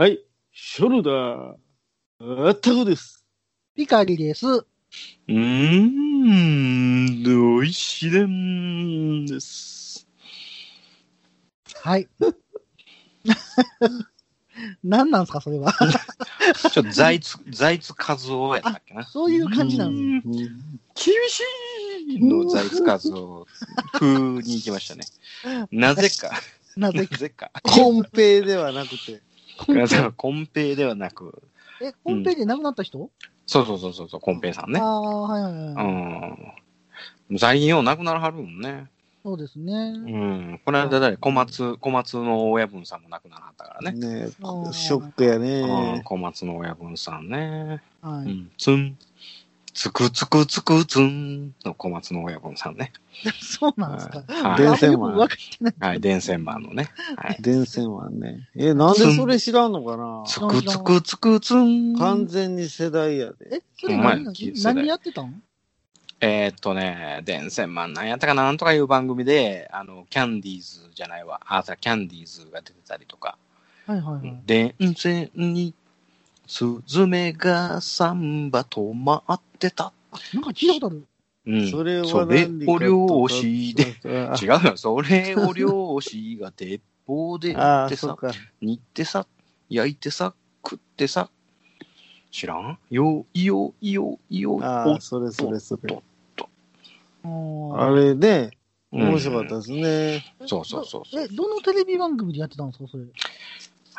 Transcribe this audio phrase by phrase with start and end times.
[0.00, 0.18] はい、
[0.50, 3.22] ショルダー、あったくです。
[3.76, 4.46] ピカリです。
[4.46, 7.22] うーん、
[7.58, 10.08] おいしでんです。
[11.82, 12.08] はい。
[14.82, 15.74] 何なんすか、それは。
[16.72, 19.04] ちょっと財津、財津和夫やったっけな。
[19.04, 20.22] そういう感じなんですね。
[20.24, 21.42] うん厳し
[22.08, 23.46] いの財津和夫
[23.92, 25.04] 風に行きましたね。
[25.70, 26.40] なぜか、
[26.74, 27.50] な ぜなぜか。
[27.62, 29.28] コンペではなくて。
[29.66, 30.72] コンペ？
[30.72, 31.42] イではなく、
[31.80, 33.10] え、コンペで亡くなった人、
[33.46, 34.84] そうそうそうそうそう、コンペイさんねあ。
[34.84, 37.30] あ、はいはいはい。
[37.30, 37.38] うん。
[37.38, 38.88] 最近よう亡くならはるもんね。
[39.22, 39.72] そうですね。
[39.72, 39.76] う
[40.08, 40.60] ん。
[40.64, 43.98] この間誰小松、小松の親分さんも亡くならはったからね。
[43.98, 45.42] ねショックやうん。
[45.42, 46.02] ね。
[46.04, 47.82] 小松の親分さんね。
[48.00, 48.24] はい。
[48.24, 48.50] うん。
[48.56, 48.96] つん。
[49.72, 52.92] つくつくつくつんの小松の親分さんね。
[53.40, 54.24] そうなんですか。
[54.28, 55.28] はい電線マ。
[55.80, 56.00] はい。
[56.00, 56.90] 電線マンのね。
[57.16, 57.36] はい。
[57.40, 58.48] 電線はね。
[58.56, 60.24] え、なんでそれ知らんのかな？
[60.26, 61.96] つくつくつくつん。
[61.96, 63.56] 完全に世代やで。
[63.56, 64.24] え、それ何
[64.62, 65.42] 何やってたん？
[66.22, 71.40] えーっとね、電線マンなんやったかななんとかいう番組で、あの、キャンディーズじゃないわ。
[71.46, 73.38] あ、さ、キャンディーズが出てたりとか。
[73.86, 74.40] はいはいはい。
[74.44, 75.74] 電線に、
[76.50, 79.92] スズメがサンバ止まってた。
[80.34, 81.06] なんか聞いたことある。
[81.46, 81.70] うん。
[81.70, 83.94] それはそを漁師で。
[84.28, 84.76] あ違うよ。
[84.76, 88.16] それを漁師が鉄砲でああ、撃ってさ。
[88.60, 89.28] 煮ってさ、
[89.68, 90.34] 焼いてさ、
[90.64, 91.30] 食ってさ。
[92.32, 92.76] 知らん？
[92.90, 96.02] よ、いよ、いよ、いよ、ああ、それそれそれ。
[97.22, 98.50] ああれね、
[98.90, 100.24] うん面白かったですね。
[100.46, 103.04] そうそうそうそうえ、どのテレビ番組でやってたんですか、それ？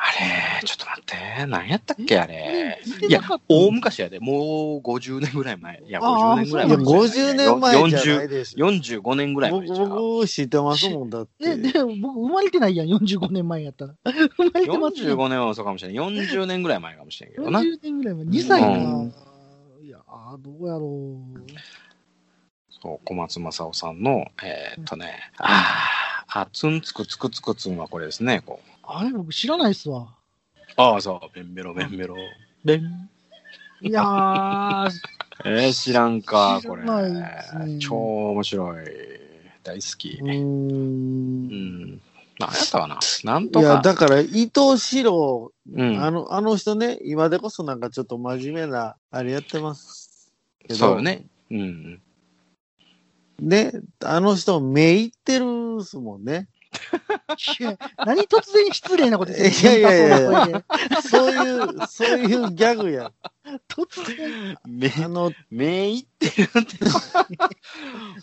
[0.04, 2.80] あれ、ちょっと待って、何やったっけあれ？
[3.08, 5.80] いや大昔やで、もう50年ぐらい前。
[5.86, 6.86] いや、あー50年ぐらいいや、前。
[6.86, 8.66] 50年前じゃない40でしょ。
[8.66, 11.50] 45年ぐらい前僕、知ってますもんだって。
[11.50, 13.94] え、で、僕生まれてないやん、45年前やったら。
[14.04, 15.16] 生まれてますよ。
[15.16, 16.04] 45年はそうかもしれない。
[16.04, 17.60] 40年ぐらい前かもしれんけどな。
[17.60, 18.24] 40年ぐらい前。
[18.24, 18.68] 2歳か。
[18.68, 18.72] う
[19.04, 19.14] ん
[19.84, 21.18] いやー、どうやろ
[22.82, 28.71] そう、小松正夫さんの、えーっとね、あーあ、つんつくつくつくつんはこれですね、こう。
[28.82, 28.86] う。
[28.86, 30.14] あれ、僕知らないっすわ。
[30.76, 32.16] ああ、そう、ベンベロベンベロ。
[32.64, 33.10] ベン。
[33.80, 34.90] いやー、
[35.44, 37.78] えー、知らんか、これね。
[37.80, 38.86] 超面白い。
[39.62, 40.18] 大好き。
[40.20, 42.00] うんん。
[42.38, 43.82] 何やったかななんといや、か。
[43.82, 50.74] だから、伊藤四郎、うんあの、あの人ね、今でこそなんかちょっと真面目な、あれやってますけど。
[50.76, 51.02] そうよ。
[51.02, 51.26] ね。
[51.50, 52.02] うん。
[53.40, 53.72] ね、
[54.04, 55.44] あの人、目いってる
[55.80, 56.48] っすもんね。
[58.04, 60.64] 何突然失礼なこと言っていやいやいや いや。
[61.02, 63.12] そういう、そういうギャグや。
[63.68, 64.56] 突然。
[64.66, 66.76] 目、あの、目いってるって。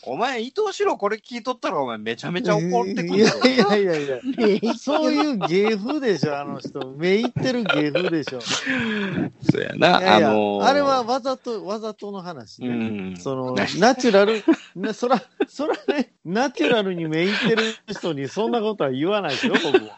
[0.04, 3.40] お前、伊藤四郎これ聞いとったら、お前めちゃめちゃ怒ってくるぞ。
[3.46, 4.74] いやいやいやいや。
[4.76, 6.94] そういう芸風でしょ、あの人。
[6.98, 8.42] 目いってる芸風でしょ。
[8.42, 10.00] そうやな。
[10.00, 13.12] いやいやあのーあれは、わざと、わざとの話うね。
[13.14, 13.18] ん。
[13.18, 14.44] そのね、ナチュラル、
[14.76, 19.96] ね、そら、そらね、ナチュラルに目いってる人にそんなことは言わないですよ、僕は。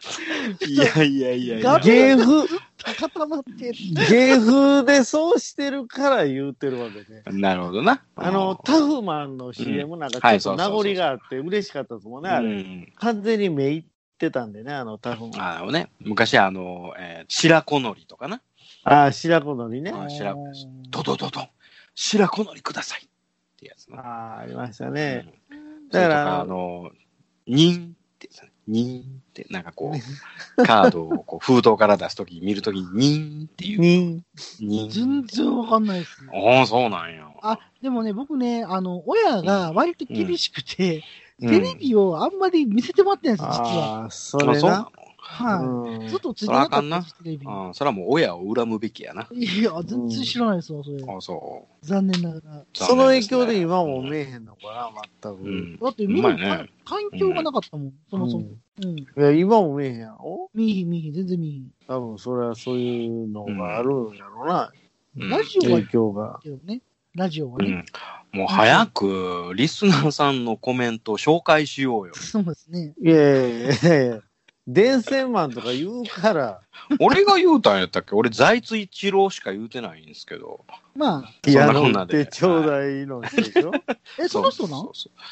[0.66, 1.78] いやいやいやいやガ。
[1.80, 2.46] 芸風、
[2.82, 3.72] 固まって。
[4.10, 7.22] 芸風でそうしてるから言うてるわけで。
[7.30, 8.02] なるほどな。
[8.16, 12.48] あの、タフマンの CM なんかはいちょっと名残があって嬉しかったですもんね、あれ。
[12.48, 12.92] うん。
[12.96, 13.84] 完全に目いっ
[14.18, 15.56] てたんでね、あのタフマン。
[15.58, 18.40] あのね、昔あの、えー白子のりとかな。
[18.84, 19.92] ああ、白子のりね。
[19.94, 20.46] あ白子
[20.90, 21.48] ドドドドン、
[21.94, 23.08] 白子のりくださいっ
[23.58, 23.98] てやつな。
[24.00, 25.32] ああ、ありましたね。
[25.50, 25.62] うん
[25.92, 26.90] だからあの、
[27.46, 29.92] ニンってやつね、ニンって、なんかこ
[30.58, 33.80] う、カードをこう封筒から出すとき、見るときに、ニンっていう。
[33.80, 34.24] に、
[34.60, 34.90] ニン。
[34.90, 36.30] 全然わかんないですね。
[36.58, 37.26] ああ、そうなんや。
[37.42, 41.02] あ、でもね、僕ね、あの、親が割と厳しくて、うん
[41.40, 44.02] テレビをあんまり見せてもらってないんです、実は。
[44.02, 44.88] ああ、それな。
[45.32, 45.64] はい。
[45.64, 47.46] うんずっとついてなかったです、テレビ。
[47.46, 49.28] のああ、それはもう親を恨むべきやな。
[49.32, 50.98] いや、全然知らないですわ、それ。
[51.08, 52.58] ああ、そ残念ながら。
[52.60, 52.66] う。
[52.74, 54.90] その影響で残今も見えへんのかな、
[55.22, 55.42] 全く。
[55.42, 55.78] うん。
[55.78, 56.22] だって見る
[56.84, 58.46] 環境がなかったもん、そもそも。
[58.82, 58.98] うん。
[58.98, 60.50] いや、今も見えへんやろ？
[60.54, 61.70] 見えひん見えひん、全然見えひん。
[61.88, 64.72] 多分それはそういうのがあるんやろうな、
[65.16, 66.40] うんラジオは影響が。
[67.14, 67.84] ラジオはね。
[68.32, 68.38] うん。
[68.38, 72.14] もう早く、リスナーさんのコメントを紹介しようよ。
[72.14, 72.94] そうですね。
[72.98, 74.20] いやいやいやいや、
[74.72, 76.60] 電線マンとか言うから、
[76.98, 78.14] 俺が言うたんやったっけ？
[78.14, 80.64] 俺、財津一郎しか言うてないんですけど。
[80.94, 82.22] まあ、ピアノんなで。
[82.22, 83.72] ってちょうだいの人でしょ？
[84.18, 84.88] え、その人なん？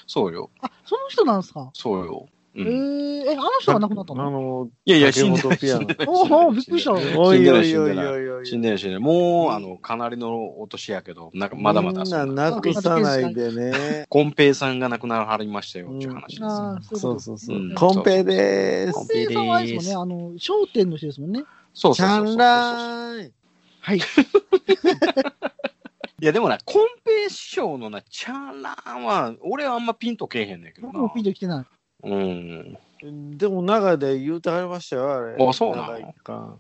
[0.07, 0.51] そうよ。
[0.61, 1.71] あ、その人なんですか？
[1.73, 2.29] そうよ。
[2.55, 5.43] うえん、ー、え、あの人が亡くなったあのの、いやいや、竹死んでない。
[5.43, 8.45] 本ピアノ死んでない おおびっくりしたおいおい死んで。
[8.45, 8.99] 死んでない、死んでない。
[8.99, 12.51] もう、あの、かなりのお年やけど、なんかまだまだみんなそんな。
[12.51, 14.07] なくさないでね。
[14.11, 17.21] コンペイさんが亡くならはりましたよ、っていう話ですそう。
[17.21, 17.75] そうそう。
[17.75, 19.07] コンペでーすコン。
[19.07, 21.45] ペイさんはあれですもんね、あの、商店の人ですもんね。
[21.73, 22.39] そうチャンそうそうそう。
[22.39, 23.33] ラーイ。
[23.81, 23.99] はい。
[26.21, 30.93] いや、でもな、コンペ師匠のな、チャンラーンは、俺はあんまピンとけえへんねんけどな。
[30.93, 31.65] 僕もピンと来てない。
[32.03, 33.37] うん。
[33.37, 35.37] でも長で言うてはりましたよ、あれ。
[35.49, 36.59] あそうなの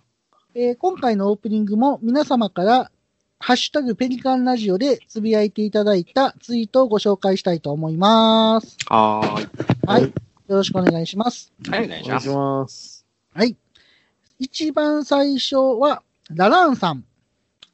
[0.54, 2.90] えー今回のオープニングも皆様から、
[3.38, 8.76] ハッシュタグペリカンラジオでつぶやいていただいたツイートをご紹介したいと思います。
[8.86, 9.48] はーい。
[9.86, 10.02] はい。
[10.02, 10.12] はい
[10.50, 11.52] よろしくお願いします。
[11.70, 13.06] はい、お願いします。
[13.32, 13.56] はい。
[14.40, 17.04] 一番最初は、ラランさん。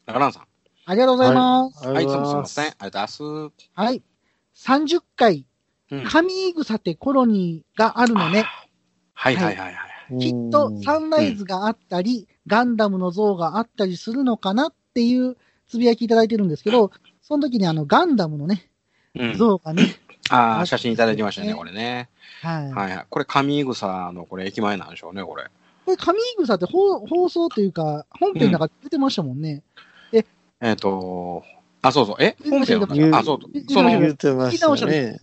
[0.05, 0.43] ラランさん。
[0.85, 1.89] ありがとうございます。
[1.89, 2.47] はい、いつもすみまん。
[2.47, 2.65] せん。
[2.67, 3.71] ありがとうございます。
[3.73, 4.03] はい。
[4.55, 5.47] 30回、うん
[6.09, 8.47] 神草てコロニーがあるのね。
[9.15, 10.19] はいはいはいはい。
[10.19, 15.37] きっとサンライズがあったり、ガンダムの像があったりするのかなっていう
[15.69, 16.93] つぶやきいただいてるんですけど、
[17.23, 18.69] その時にあのガンダムのね、
[19.19, 19.37] うん。
[19.37, 19.97] 像がね、
[20.29, 22.09] ああ、写真いただきましたね、これね。
[22.43, 22.73] はい。
[22.73, 23.07] はいはい。
[23.09, 25.45] これ、上草のこれ、駅前なんでしょうね、これ。
[25.85, 29.63] これ神草って放放送というか、本編の中で出てましたもんね。
[30.61, 31.45] えっ、と、
[31.83, 32.17] あ、そうそう。
[32.19, 32.37] え？
[32.49, 33.19] 本編言うは？
[33.19, 35.19] あ、そう言ってその、言ってましたね。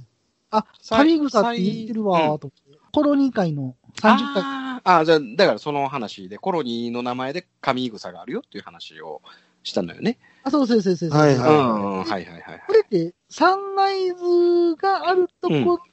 [0.54, 2.80] あ、神草って言ってるわーと思って。
[2.92, 4.44] コロニー会の30回。
[4.44, 9.22] あーあー、じゃあ、だからその話で、コロニーの名前で上草があるよっていう話を
[9.64, 10.20] したのよね。
[10.44, 11.20] あ、そうそうそうそうそう。
[11.20, 12.64] はいうん、ははいはいはいはい。
[12.68, 15.84] これって、サンライズがあるとこが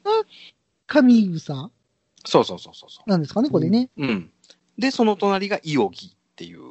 [0.87, 1.71] 神草
[2.27, 3.89] そうそうそうそうそなんですかね、これね。
[3.97, 4.07] う。
[4.07, 4.31] うん。
[4.79, 6.70] で、その隣がイオギっていう。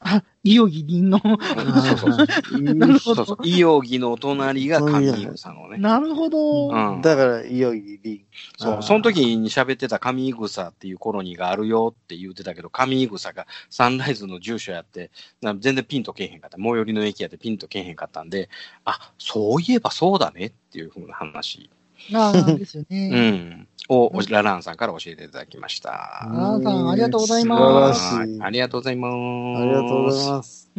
[0.00, 1.18] あ、いよぎりんの。
[1.18, 2.62] そうそうそう。
[2.62, 3.36] なるほどそうそう。。
[3.42, 5.78] イオギの隣が上草のね。
[5.78, 6.68] なるほど。
[6.68, 7.02] うん。
[7.02, 8.24] だから、いよいより。
[8.56, 15.10] そう、その時に喋ってた上草っていうコロニーがあるよって言ってたけど、上草がサンライズの住所やって、
[15.42, 16.58] な全然ピンとけえへんかった。
[16.58, 18.48] 最寄りの駅やってピンとけえへんかったんで、
[18.84, 21.70] あ、そういえばそうだねっていうふうな話、
[22.12, 23.30] ああ、ですようね。
[23.30, 26.28] ん、をラランさんから教えていただきました。
[26.32, 28.38] ラランさんありがとうございます素晴らしい。
[28.38, 29.14] はいありがとうございます。
[29.60, 30.70] ありがとうございます。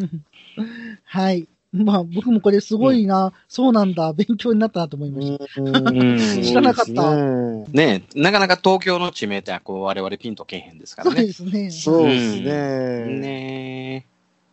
[1.04, 1.48] はい。
[1.71, 5.62] まあ、僕もこれすごいな、そうなんだ、勉強になったなと思いました。
[5.62, 11.27] うん知らなかったねなかなか東京の地名ってこう我々ピンとけえへんですからそうね。
[11.27, 11.69] ですね。
[11.69, 13.19] そうですうんね。
[13.19, 14.06] ね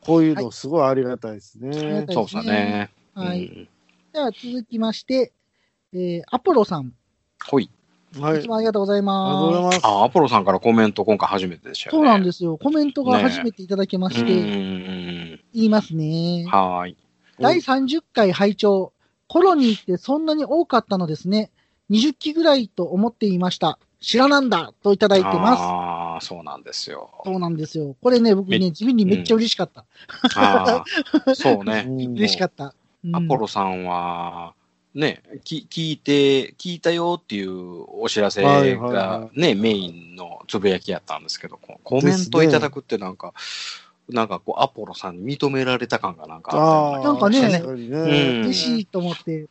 [0.02, 2.12] こういうのすごいありがたいですねた。
[2.12, 2.90] え、そうですね。
[3.14, 3.46] はい。
[3.46, 3.68] うん
[4.12, 5.32] では続きまして、
[5.96, 6.92] えー、アポロさん。
[7.46, 7.70] ほい。
[8.18, 8.30] はい。
[8.30, 9.80] ありいつもありがとうございがとうございまます。
[9.82, 11.96] あ、アポロさんからコメント今回初めてでしたす。
[11.96, 12.06] よね。
[12.06, 12.58] そうなんですよ。
[12.58, 16.44] コメントが初めていただきまして、うん言いますね。
[16.48, 16.96] はーい。
[17.40, 18.92] 第30回拝聴
[19.26, 21.50] コロニーってそんなに多かったのですね。
[21.90, 23.78] 20機ぐらいと思っていました。
[24.00, 25.62] 知らなんだといただいてます。
[25.62, 27.10] ああ、そうなんですよ。
[27.24, 27.96] そうなんですよ。
[28.02, 29.84] これね、僕めね、地味にめっちゃ嬉しかった。
[30.36, 30.84] あ
[31.26, 31.86] あ、そうね。
[31.88, 32.74] う ん嬉しかった。
[33.04, 34.54] うんアポロさんは、
[34.96, 43.34] ね、き聞いて、聞いたよっていうお知らせはいはいがはね、メインのつぶやきやったんですけど、コメントいただくってなんか、
[44.08, 47.58] なんかこう、アポロさんに認められた感がなんかあったよなんかねね。
[47.58, 48.40] うん。
[48.44, 49.48] 嬉しいと思って。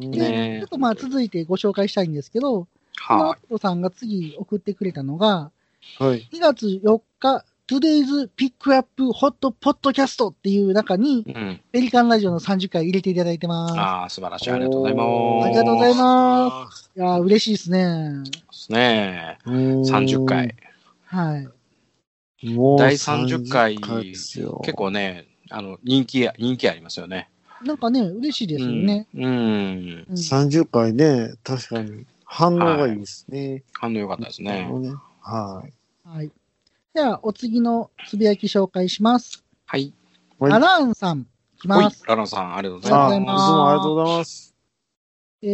[0.00, 0.10] うん。
[0.10, 2.66] で、ねちょっとまあ続いてご紹介したいんですけど、
[3.06, 5.52] このアはポロさんが次送ってくれたのが、
[5.98, 6.28] はい。
[6.32, 11.24] 2月4日、Today's Pick Up Hot Podcast っていう中に、い。
[11.24, 11.60] うん。
[11.70, 13.78] ペリカンラジオの30回入れていただいてます。
[13.78, 14.50] ああ、素晴らしい。
[14.50, 15.46] ありがとうございます。
[15.46, 16.90] ありがとうございます。
[16.96, 18.24] いやー、嬉しいですね。
[18.50, 19.38] すね。
[19.46, 20.56] うん30回。。
[21.04, 21.38] は
[22.42, 22.46] い。
[22.48, 27.30] もう第30回、30回ですよ結構ね、あの、人気、人気ありますよね。
[27.62, 29.06] なんかね、嬉しいですよね。
[29.14, 29.24] うん。
[29.24, 30.06] うん。
[30.08, 33.62] うん30回ね、確かに反応がいいですね。
[33.74, 34.68] 反応良かったですね。
[34.68, 36.08] ねはい。
[36.08, 36.32] はい。
[36.92, 39.44] では、お次のつぶやき紹介します。
[39.64, 39.94] はい。
[40.40, 41.24] はいアラーンさん、い
[41.60, 43.14] きほいます。、ラランさん、ありがとうございあます。
[43.14, 44.54] ありがとうございますいつもありがとうございます。
[45.42, 45.46] え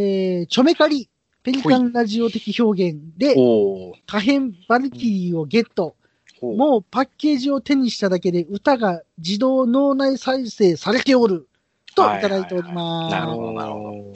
[0.45, 1.11] ー、ちょめかり、
[1.43, 5.95] ペリカンラジオ的表現で、おー可変バルキリーをゲット。
[6.41, 11.49] ほうもうパッケージを手にしただけで歌が自動脳内再生されておる。
[11.95, 13.13] といただいております。
[13.13, 14.13] なるほどなるほど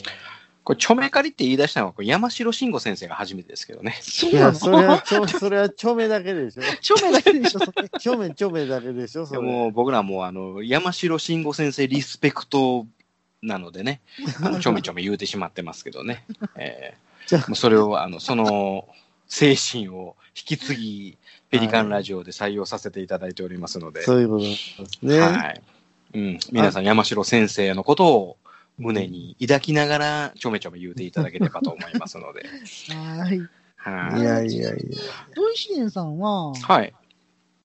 [0.65, 3.99] これ、ちょめかりって言い出したのは、これ山城慎吾先生が初めてですけどね。
[4.03, 6.63] そうないや、それのはちょ、それはちょめだけでしょ。
[6.81, 7.61] ちょめだけでしょ。
[7.99, 9.41] ちょめちょめだけでしょ、それ。
[9.41, 12.87] でも、僕らも、あの、山城慎吾先生リスペクト
[13.43, 14.01] なのでね、
[14.43, 16.25] あのちょめちょめ言うてしまってますけどね。
[16.57, 16.95] え
[17.27, 18.87] じゃー、もうそれを、あの、その
[19.29, 21.19] 精神を引き継ぎ、
[21.51, 25.21] ペリカンラジオで採用させていただいておりますので、そういうことですね。
[25.21, 25.63] はい。
[26.13, 28.37] うん、皆さん、山城先生のことを
[28.81, 32.45] 胸に抱きながら、ちょめちょめ言うていただければと思いますので。
[32.93, 33.41] はい。
[33.77, 34.75] はいいやいやいや。
[35.35, 36.93] 土井紫蓮さんは、はい。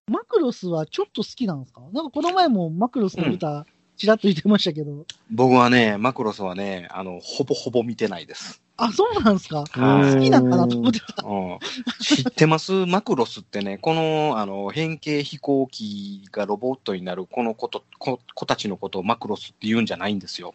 [0.07, 1.81] マクロスはちょっと好きなんですか？
[1.91, 3.65] なんかこの前もマクロスの歌、
[3.97, 5.05] ちらっと言ってましたけど。
[5.31, 8.61] 僕はね、マクロスはね、あの、ほぼほぼ見てないです。
[8.77, 9.63] あ、そうなんですか？
[9.71, 11.25] はい好きなんかなと思ってた。
[11.25, 11.59] うん
[12.01, 12.71] 知ってます？
[12.85, 20.53] マクロスってね、このあの変形飛行機がロボットになるこのこと子子たちのことをマクロスって言うんじゃないんですよ。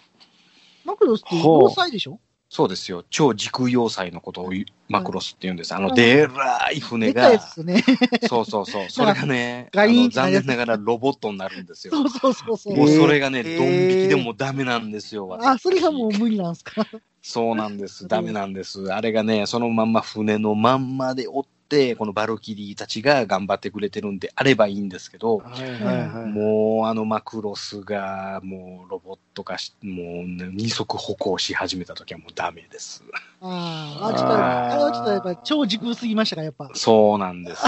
[0.84, 2.18] マクロスって要塞でしょ？
[2.52, 3.04] そうですよ。
[3.10, 4.50] 超時空要塞のことを
[4.88, 5.72] マクロスって言うんです。
[5.72, 7.84] あの、はいでらい船がでかいね。
[8.28, 8.86] そうそうそう。
[8.90, 11.92] それがね、あの残念ながらロボットになるんですよ。
[11.94, 12.76] そうそうそうそう。
[12.76, 15.38] もうそれがね、えードン引きでもダメなんですよ。
[15.40, 16.84] あ、それがもう無理なんですか？
[17.22, 18.06] そうなんです。
[18.08, 18.92] ダメなんです。
[18.92, 21.50] あれがね、そのまんま船のまんまで追って、
[21.96, 26.26] このバルキリーたちが頑張ってくれてるんであればいいんですけど、はいはいはい。
[26.26, 33.04] もうあのマクロスがもうロボット化し、もう、ね、二足歩行し始めた時はもうダメです。
[33.40, 36.70] あーあ、ちょっと、あれはちょっとやっぱ超時空すぎましたか、やっぱ。
[36.74, 37.62] そうなんです。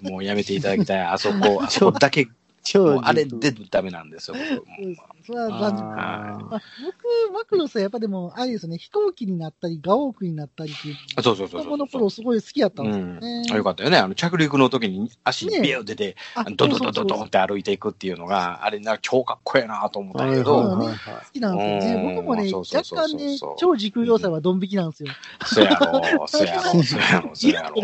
[0.00, 1.00] もうやめていただきたい。
[1.00, 2.30] あそこ、あそこだけ、も
[2.64, 4.36] 超うあれでダメなんですよ。
[4.56, 4.66] 僕
[5.28, 5.84] それは残念。
[5.84, 12.00] あまあ僕、マクロスはやっぱでも、あれですよね、飛行機になったり、ガオークになったりっていう、そうそうそう子供のそう。
[12.00, 13.42] 頃すごい好きやったんですようんね。
[13.52, 13.98] あよかったよね。
[13.98, 20.78] あの着陸の時に足ねビュー出て、あドンドンドンドンドンって歩いていくっていうのが、あれな、超かっこええなと思ったはいけど。
[20.78, 20.90] 好
[21.30, 22.02] きなんですよね。
[22.02, 25.10] うん僕もね、若干ね、超時空要塞はドン引きなんですよ。
[25.44, 27.76] そやろ、そやろ、 そやろ、そやろ。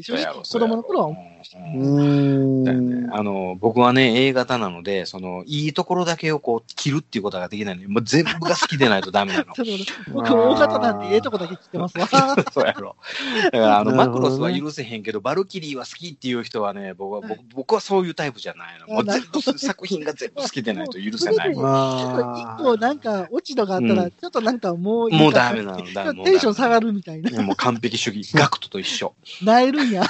[0.00, 1.34] 正直子供の頃は思うん
[1.76, 2.64] うーん。
[2.64, 9.54] だよね、あの僕はね、A 型なので、そのいいところだけをこう切るっていうことができないので、もう全部が好きでないとダメなの。
[10.12, 12.06] 僕、大型なんでええとこだけ切ってますわ。
[12.52, 12.96] そうやろ。
[13.44, 18.86] だからあの、マクロスは許せへんけど、バルキリーは好きっていう人はね、僕は、僕僕はそういうタイプじゃないの。
[18.86, 21.54] もう全部作品が全部好きでないと許せない。
[21.54, 25.72] ちょっと一個なんか落ち度があったら、うんちょっとなんかもういいかもうダメな
[26.12, 26.24] の。
[26.24, 27.42] テンション下がるみたいな。
[27.42, 28.36] もう完璧主義。
[28.36, 29.14] ガクトと一緒。
[29.42, 30.04] なえるんや。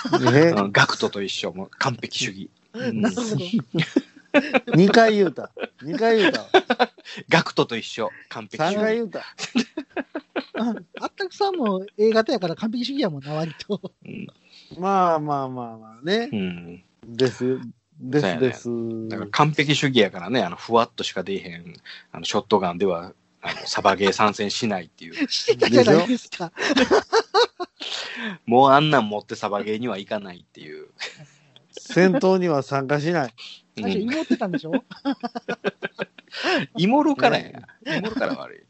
[0.73, 1.52] ガクトと一緒。
[1.52, 2.50] もう完璧主義。
[2.73, 3.37] うんなるほど。
[4.75, 5.53] 二回言うた。
[5.83, 6.47] 二回言うた。
[7.29, 8.11] ガクトと一緒。
[8.29, 8.75] 完璧主義。
[8.75, 9.21] 三回言うた。
[10.57, 13.81] ああったくさんも A 型やから完璧主義やもんな、割と。
[14.05, 14.26] うん
[14.79, 16.31] まあまあまあまあね。
[16.33, 16.85] うん。
[17.07, 17.59] ですよ。
[18.00, 18.69] ですです。
[19.09, 21.75] だから完璧主義やからね、あの、ふわっとしか出えへん、
[22.12, 25.29] あの、ショットガンでは、あの、サバゲー参戦しないっていう。
[25.31, 26.53] してたじゃないですか。
[28.47, 30.88] もうあんなん持ってサバゲーには行かないっていう。
[31.71, 33.35] 戦闘には参加しない。
[33.76, 34.73] うん、最初芋ってたんでしょ？
[36.76, 37.62] イモルからや。
[37.87, 38.66] イモルから悪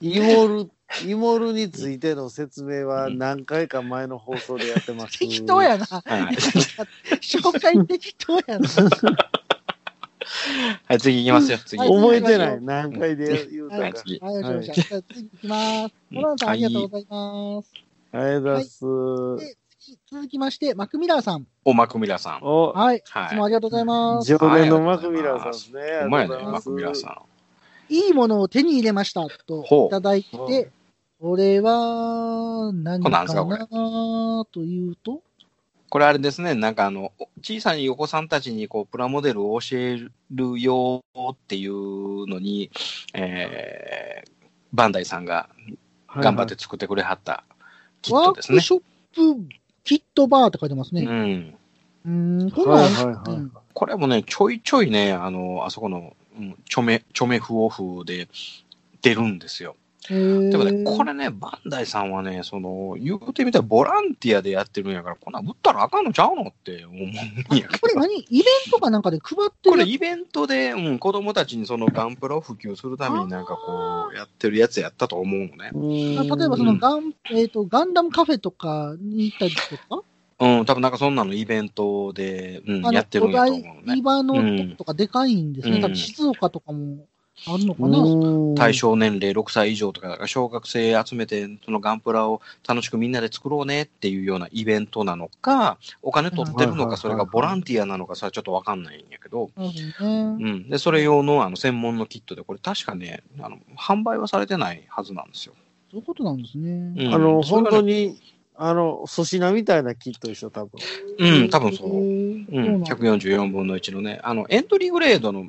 [0.00, 0.08] い。
[0.14, 0.70] イモル、
[1.06, 5.18] イモルについての説明は何回か前の放送でやってます。
[5.18, 5.84] 適当やな。
[5.84, 6.34] はい。
[7.20, 8.68] 紹介適当やな。
[10.86, 11.58] はい、次行きますよ。
[11.58, 11.78] 次。
[11.78, 12.62] はい覚えてない。
[12.62, 13.82] 何回で言うたか。
[13.82, 15.02] はい次はい、次行
[15.40, 15.94] きます。
[16.10, 17.72] モランさん、ありがとうございます。
[18.12, 19.59] ありがとうございます。
[20.06, 21.46] 続きまして、マクミラーさん。
[21.64, 22.40] おマクミラさん。
[22.42, 22.98] お、はい。
[22.98, 24.28] いはいつもありがとうございます。
[24.28, 25.80] 常連のマクミラーさんですね。
[26.04, 27.22] うまいね、マクミラさ
[27.88, 27.94] ん。
[27.94, 29.26] いいものを手に入れました。
[29.46, 30.70] といただいて、
[31.18, 33.58] これは、何かすかこれ？
[33.58, 35.22] なというと、
[35.88, 39.98] これあれですね、なんかあの、小さいお子さんたちにこう、プラモデルを教え
[40.30, 42.70] るよっていうのに、
[43.14, 44.30] えー、
[44.74, 45.48] バンダイさんが
[46.14, 47.44] 頑張って作ってくれはった
[48.02, 48.64] キッワトですねーク。
[48.64, 48.82] ショッ
[49.46, 49.59] プ
[49.90, 51.02] キットバーって書いてますね。
[51.02, 51.54] うん。
[52.06, 58.28] うーん、こんはないんはいはいうんこれもね、ちょいちょいね、あの、あそこの、うん、チョメ、チョメフオフで
[59.02, 59.74] 出るんですよ。
[60.08, 67.78] でもね、これね、バンダイさんはね、その、言うてみたらボランティアでやってるんやから、こんなん売ったらあかんのちゃうのって思うんやけど。
[67.78, 68.18] これ何？
[68.30, 69.72] イベントかなんかで配ってる？
[69.72, 75.70] これイベントで、うん、子供たちにそのガンプラを普及するためになんかこう、やってるやつやったと思うのね。
[75.74, 75.90] うん
[76.38, 80.02] 例えばそのガン、えっ、と、ガンダムカフェとかに行ったりとか、
[80.40, 84.02] うん、多分なんかそんなのイベントで、うん、やってるんやと思うのお台ね。
[84.02, 85.76] 場のとかでかいんですね。
[85.76, 87.04] うん多分静岡とかも
[87.46, 87.98] あるのかな？
[87.98, 100.44] うん対象年齢6歳以上とか、だから小学生集めて、そのガンプラを楽しくみんなで作ろうねっていうようなイベントなのか、お金取ってるのか、それがボランティアなのか、それはちょっとわかんないんやけど、なるほどね。
[100.44, 100.68] うん。
[100.68, 105.54] で、それ用のあの専門のキットで、これ確かね、あの、販売はされてないはずなんですよ。
[105.90, 106.70] そういうことなんですね。
[107.06, 108.20] うんあの、本当に、
[108.56, 110.72] あの、粗品みたいなキットでしょ、多分。
[111.18, 111.88] うん、多分そう。
[111.88, 115.46] うん、そうなんだ144分の1のね、あの、エントリーグレードの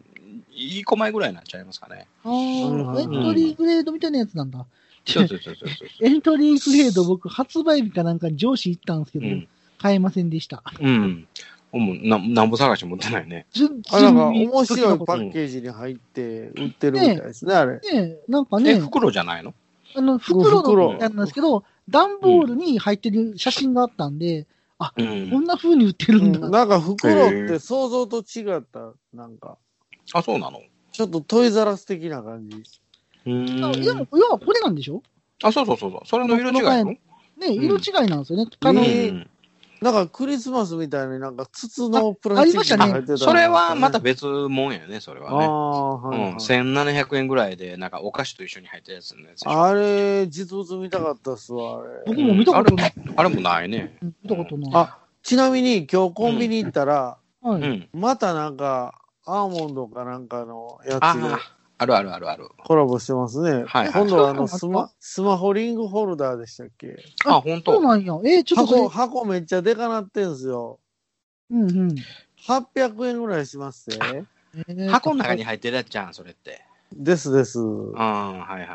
[0.62, 2.08] 1個前ぐらいになっちゃいますかね。
[2.24, 4.66] あうんあ、エントリーグレードみたいなやつなんだ。
[5.06, 6.06] そうそうそうそうそう。
[6.06, 9.48] エントリーグレード僕発売日かなんかに上司行ったんですけど、うん。
[9.80, 10.64] 買えませんでした。
[10.80, 11.28] うん。
[11.72, 13.46] もうななんぼ探し持ってないね。
[13.52, 17.80] 全あ、なんか然面白いパパッケージに入って売ってるみたいですね、あれ。
[17.80, 19.54] ねなんかえ、ね、袋じゃないの？
[19.96, 24.46] あの、袋なんですけど、段ボールに入ってる写真があったんで、
[24.80, 25.48] うこんん。
[25.48, 26.40] な風に売ってるんだ。
[26.40, 29.58] うんなんか袋って想像と違った、なんか、
[30.14, 30.62] あ、そうなの？
[30.92, 32.64] ちょっとトイザラス的な感じ。
[33.26, 33.64] うん。
[33.64, 35.02] あでも、要はこれなんでしょ？
[35.44, 36.02] あ、そうそうそうそう。
[36.06, 36.86] それの色違いよ。
[36.86, 36.98] ね、
[37.54, 38.52] 色違いなんですよね。
[38.62, 39.30] あの、えうん
[39.82, 45.38] なんかクリスマスみたいになんか筒のプラスチックあありましたねが入ってたのそれはまた別もんやね、それはね。
[45.38, 51.90] ああ、はい、うん、はい1700円ぐらいで、なんかお菓子と一緒に入ったやつのやつあれ、実物見たかったっすわ、あれ。
[52.06, 52.94] 僕も見たことない。
[53.16, 53.98] あれもないね。
[54.04, 54.72] うん見たことない。
[54.76, 57.62] あ、ちなみに今日コンビニ行ったら、はい。
[57.64, 57.90] うん。
[57.94, 61.40] またなんか、アーモンドかなんかのやつあであ、
[61.78, 62.50] あるあるあるある。
[62.64, 63.52] コラボしてますね。
[63.52, 66.98] はいはい今度はあのスマ、スマホリングホルダーでしたっけ？
[67.26, 67.74] あ、本当。
[67.74, 68.14] そうなんや。
[68.26, 70.80] えー、ちょっと箱、そ箱めっちゃでかなってんすよ。
[71.52, 71.96] れ、うんうん。
[72.48, 74.26] 800円ぐらいしますね。
[74.68, 76.62] えー箱の中に入ってるやつじゃん、それって。
[76.94, 77.60] ですです。
[77.60, 78.68] うん、はいはいはい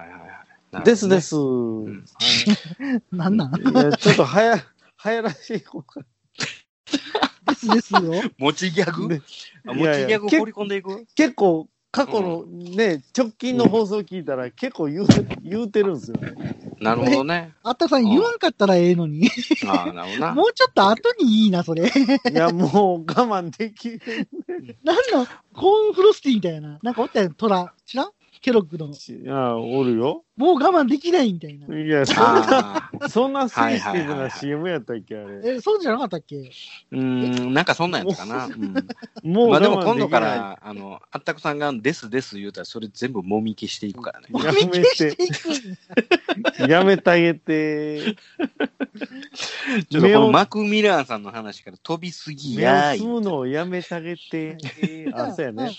[0.73, 0.85] はい。
[0.85, 1.21] ですで。
[1.21, 1.37] す。
[1.37, 2.05] ん
[3.13, 3.51] なんなん？
[3.53, 4.59] はいいや、ちょっとはや、
[4.97, 6.03] はやらしい方が。
[7.47, 8.01] ですですよ。
[8.39, 9.09] 持ちギャグ？
[9.09, 9.23] ね
[9.67, 11.07] あ持ちギャグ放り込んでいく？
[11.15, 15.07] 結構、過去のね、直近の放送聞いたら結構言う、
[15.43, 16.35] 言うてるんですよね。
[16.79, 17.55] なるほどね。
[17.63, 19.31] あったくさん言わんかったらええのに。
[19.67, 20.33] ああ、なるほどな。
[20.37, 21.85] もうちょっと後にいいな、それ。
[21.87, 24.01] いや、もう我慢できる。
[24.85, 26.79] なんの、コーンフロスティみたいな。
[26.83, 27.73] なんかおったやん、トラ。
[27.87, 28.11] 知らん？
[28.47, 28.87] ケロッグの。
[28.87, 30.23] いや、おるよ。
[30.37, 31.77] もう我慢できないみたいな。
[31.77, 33.09] いや、そんな、ああ。
[33.09, 35.57] そんなセンシティブな CM やったっけ、あれ。
[35.57, 36.37] え、そうじゃなかったっけ？
[36.37, 37.01] うー
[37.49, 38.47] ん、なんかそんなんやったかな。
[38.47, 38.87] うん。
[39.29, 44.29] もうまあでも今度から、あの、あったくさんがですです言うたら、それ全部もみ消していくからね。
[44.31, 46.79] もみやめて消していくんや。
[46.79, 48.15] やめてあげて。
[49.91, 53.01] ちょっとこのマクミラーさんの話から飛びすぎ目をやーい。
[53.01, 54.57] 吸うのをやめてあげて。
[55.13, 55.73] あ、そうやね。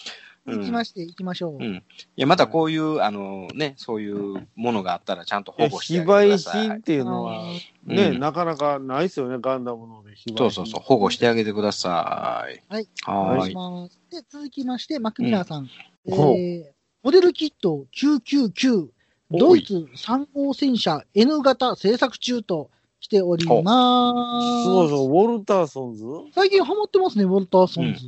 [0.47, 1.57] 行きまして、行きましょう。
[1.59, 1.75] うん。
[1.75, 1.81] い
[2.15, 6.67] や、またこういう、あのね、そういうものがあったらちゃんと保護してあ非げてく売ださい。
[6.67, 7.43] 品っていうのは、
[7.87, 10.37] うんね、うんなかなかないですよね、ガンダムので非売品。
[10.37, 12.61] そうそうそう、保護してあげてください。
[12.73, 12.87] はい。
[13.03, 13.55] はお願いし。
[13.55, 13.99] ます。
[14.09, 15.61] で、続きまして、マクミラーさん。
[15.61, 15.69] うん
[16.09, 16.63] ほうえー、
[17.03, 18.87] モデルキット999、
[19.31, 22.69] ドイツ3号戦車 N 型製作中と
[23.01, 24.13] 来ておりま
[24.61, 24.63] す。
[24.63, 26.05] そうそう、ウォルターソンズ？
[26.33, 28.07] 最近ハマってますね、ウォルターソンズ。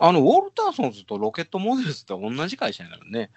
[0.00, 3.30] あの、ウォルターソンズとロケットモデルズって同じ会社になるね。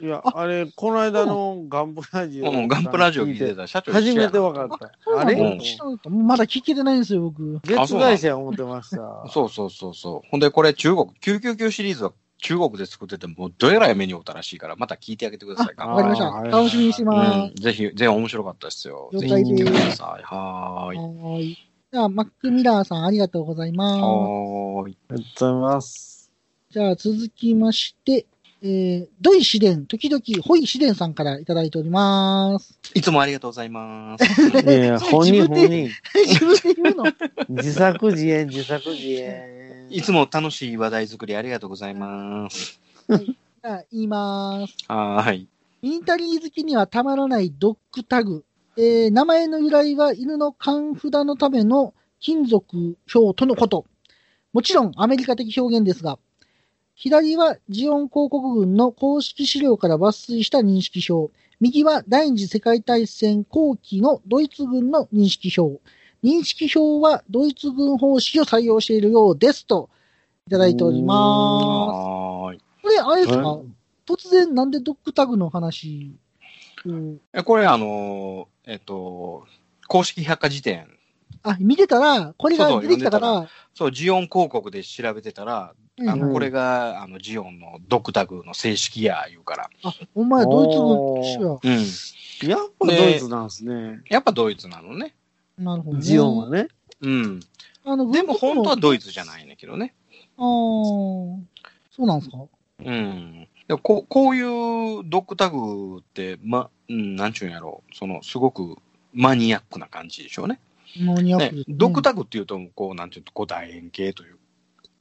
[0.00, 2.50] いや、あれ、この間のガンプラジオ。
[2.50, 4.92] うん、ガンプラジオ聞いてたら社長初めてわ分かった。
[5.18, 5.34] あれ？
[5.34, 7.58] うんまだ聞けてないんですよ、僕。
[7.66, 8.96] 別会社や思ってました。
[9.30, 10.28] そうそうそうそう。
[10.30, 15.74] ほんで、これ中国、999シリーズは中国で作っててもうどえらい目に遭ったらしいから、また聞いてあげてください。
[15.76, 16.42] わかりました。
[16.44, 17.38] 楽しみにしてます。
[17.38, 19.10] うん、ぜひ、ぜひ面白かったですよ。
[19.12, 20.22] ぜひ聞いてください。
[20.22, 20.96] はーい。
[20.96, 21.58] はーい。
[21.92, 24.00] じゃあ、マックミラーさん、ありがとうございます。
[24.00, 24.96] はーい。
[25.10, 26.09] ありがとうございます。
[26.70, 28.26] じゃあ、続きまして、
[28.62, 32.78] えー、ドイ試練、時々、ホイ試練さんからいただいております。
[32.94, 34.24] いつもありがとうございます。
[34.42, 35.90] いやいや、 本人自分で本人。
[36.28, 37.04] 自分で言うの？
[37.62, 39.88] 自作自演、自作自演。
[39.90, 42.80] いつも楽しい話題作りありがとうございます。
[43.08, 44.76] じゃあ、言います。
[44.86, 45.48] はーい。
[45.82, 48.44] ミニタリー好きにはたまらないドッグタグ。
[48.76, 53.86] えー名前の由来は犬の缶札のための金属表とのこと。
[54.52, 56.18] もちろんアメリカ的表現ですが、
[57.02, 61.32] 左はジオン広告軍の公式資料から抜粋した認識表。
[61.58, 65.80] 右は第二次世界大戦後期のドイツ軍の認識表。
[66.22, 69.88] 認識表はドイツ軍方式を採用しているようですと、
[70.46, 72.60] いただいております。
[72.82, 73.42] これ、あれですか？
[73.44, 73.66] はい
[74.06, 76.14] 突然なんでドッグタグの話
[76.84, 79.46] をえこれ、あのー、えっと、
[79.88, 80.86] 公式百科事典。
[81.42, 89.70] あ、見てたら、これが出てきたから、そう、ジオン広告で調べてたら、うんあの、うんこれが、あの、ジオンのドッグタグの正式や、言うから。
[89.82, 92.48] あ、お前ドイツ軍と一緒うん。
[92.48, 94.00] やっぱドイツなんですね。
[94.08, 95.14] やっぱドイツなのね。
[95.58, 95.64] や。
[95.64, 96.02] なるほど、ね。
[96.02, 96.68] ジオンはね。
[97.02, 97.40] うん。
[97.84, 99.26] あのでも本当はドイツじゃい。
[99.26, 99.94] ないねんけどね。
[100.38, 101.38] ああ、そ
[101.98, 102.38] うなんですか？
[102.84, 103.48] うん。
[103.68, 107.94] でもこうこういうドッグタグって、ま、うん、なんちゅうんやろう。
[107.94, 108.76] その、すごく
[109.12, 110.60] マニアックな感じでしょうね。
[110.96, 114.40] ね、ドクタグっていうと、こう、なんていうと、こう、円形という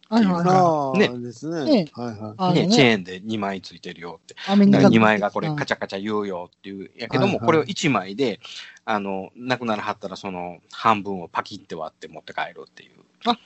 [0.10, 1.20] はいはいね。
[1.20, 1.84] ですね。
[1.84, 2.54] ねはいはい。
[2.56, 4.36] ね、チェーンで2枚ついてるよって。
[4.48, 8.40] アメ2枚がこれカチャカチャ言うよっていう、やけども、これを1枚で、
[8.86, 12.92] あの、なくならはったら、その、半分をパキって割って持って帰るっていう。
[13.26, 13.38] あ、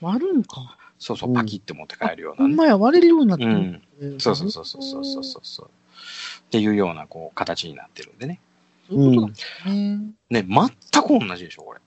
[0.00, 0.76] 割るんか。
[0.98, 2.54] そうそう、パキって持って帰るような、ね。
[2.54, 3.82] ほんまや、割れるようになってる。
[4.00, 4.20] うん。
[4.20, 5.66] そうそうそうそうそうそうそう。
[5.66, 8.40] っていうような、こう、形になってるんでね。
[8.88, 10.42] そういうことなんね。
[10.42, 11.80] ね、全く同じでしょ、これ。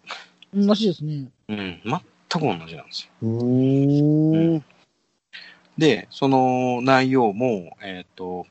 [0.65, 1.29] らしいですね。
[1.49, 3.12] うん、全く同じなんですよ。
[3.21, 4.63] うーん。
[5.77, 8.47] で、その内容も、えっ、と、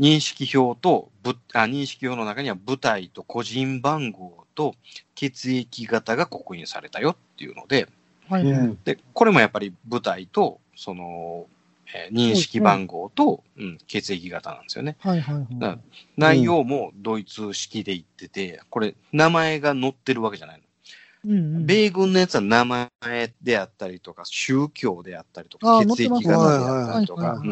[0.00, 4.74] 認識表とぶあ、認識表の中には部隊と個人番号と
[5.14, 7.88] 血液型が刻印されたよっていうので、
[8.28, 8.44] はい。
[8.84, 11.46] で、これもやっぱり部隊と、その、
[11.94, 14.96] えー認識番号と、うん、血液型なんですよね。
[15.00, 15.54] はいはいはい。
[15.56, 15.78] な
[16.16, 20.64] 内容もドイツ式で言ってて、これ、名前が載ってるわけじゃないの。
[21.22, 22.88] うんうん、米軍のやつは名前
[23.42, 27.42] であったりとか、宗教であったりとか、血液型であったりとか、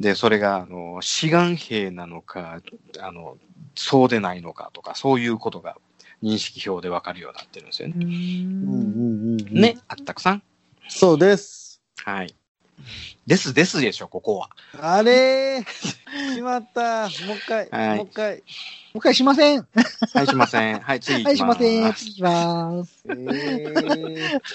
[0.00, 2.60] で、それが、あの、志願兵なのか、
[3.00, 3.38] あの、
[3.74, 5.76] そうでないのかとか、そういうことが
[6.22, 7.94] 認識表でわかるようになってるんですよね。
[9.50, 10.42] ね、あったくさん。
[10.88, 11.82] そうです。
[12.04, 12.34] はい。
[13.26, 14.50] ですですでしょ、ここは。
[14.80, 17.02] あれーしまった。
[17.02, 18.34] もう一回、はいもう一回。
[18.36, 18.42] も
[18.94, 19.58] う一回しません。
[19.60, 19.66] は
[20.14, 20.80] はい、しません。
[20.80, 21.54] はい、次い、行きま。
[21.54, 21.92] しますせん。
[21.94, 23.04] 次行きます。
[23.08, 24.40] えー、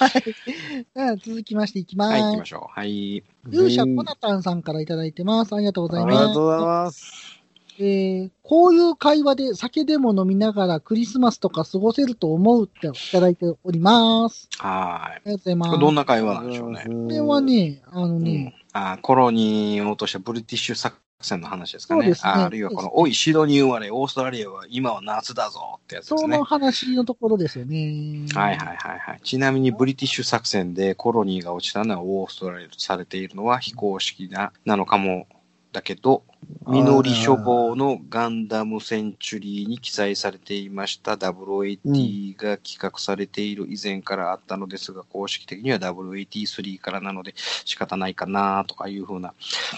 [0.96, 1.18] はい。
[1.18, 2.12] 続きましていきます。
[2.14, 2.80] はい、行きましょう。
[2.80, 3.24] はい。
[3.52, 5.54] 勇者コナタンさんからいただいてます。
[5.54, 6.18] ありがとうございあます。
[6.22, 7.41] りがとうございます。
[7.82, 14.50] えーこういう会話で酒でも飲みながらクリスマスとか過ごせると思うっていただいております。
[14.58, 15.56] はありがとうございい。
[15.56, 15.80] ます。
[15.80, 16.84] どんな会話なんでしょうね。
[16.84, 22.10] これはね、あのうんね、、あコロニーを落としたブリティッシュ作戦の話ですかね。
[22.10, 26.20] ねああるいはこの、おい、シドニー生まれ、オーストラリアは今は夏だぞってやつですね。
[26.20, 28.26] その話のところですよね。
[28.36, 29.22] はいはいはいはい。
[29.24, 35.28] ちなみにブリティッシュ作戦でコロニーが落ちたのはオーストラリアとされているのは非公式ななのかも
[35.72, 36.24] だけど、
[36.68, 47.34] ミノリ処方のガンダムセンチュリーに記載されていました WAT が企画されている以前からあったのですが、公式的には WAT3 からなので
[47.66, 49.34] 仕方ないかなとかいうふうな。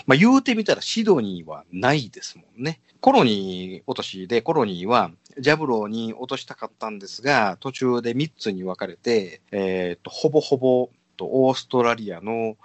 [0.05, 2.79] まあ言うてみたらシドニーはないですもんね。
[2.99, 12.55] コロニー落としでコロニーはジャブローに落としたかったんですが、途中で3つに分かれて、えっ、と、ほぼほぼオーストラリアの、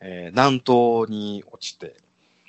[0.00, 1.96] えー南東に落ちて、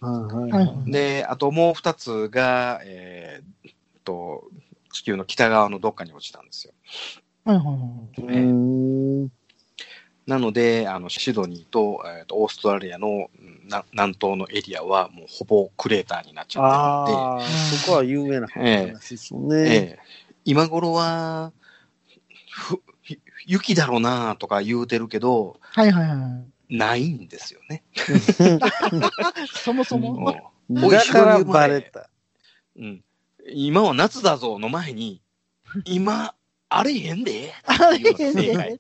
[0.02, 0.92] はいはいはい。
[0.92, 3.72] で、あともう2つが、えー
[4.04, 4.44] と、
[4.92, 6.74] 地球の北側のどっかに落ちたんですよ。
[7.46, 7.74] はいはいは
[8.32, 8.36] い。
[8.36, 9.30] うーん。
[10.26, 17.48] なので、あの、シドニーと,、えーとオーストラリアのうんな南東のエリアはもうほぼクレーターになっちゃってるので、ああ、
[17.82, 19.58] そこは有名な話ですね。
[19.58, 20.00] ええ
[20.46, 21.52] 今頃は、
[22.52, 26.59] ふひ雪だろうなとか言うてるけど、はいはいはい。
[26.70, 27.84] ないんですよね。
[29.54, 30.14] そもそも？
[30.70, 32.10] もだからバレた。
[32.76, 33.04] ううん、
[33.54, 35.22] 今は夏だぞの前に、
[35.86, 36.34] 今、
[36.70, 38.80] あれへんであれっていうのが正ね解。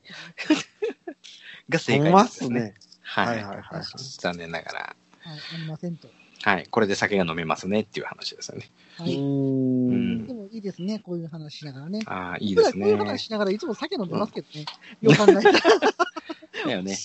[1.70, 2.60] が正ほん解でますすね。
[2.62, 2.74] ね。
[3.02, 3.28] はい。
[3.28, 3.84] はいはいはい
[4.20, 4.96] 残念ながら。
[5.22, 6.08] はい、ありませんと。
[6.44, 6.68] はい。
[6.70, 8.70] これで酒が飲めますねっていう話ですよね。
[9.00, 9.16] うはい。
[9.16, 10.28] ーん。
[10.28, 12.00] でもいいですね、こういう話しながらね。
[12.06, 12.98] ああ、いいですねこういう。
[12.98, 14.66] 話しながらいつも酒飲んでますけどね。
[15.02, 15.60] よく考えたら。
[16.66, 16.96] だよね。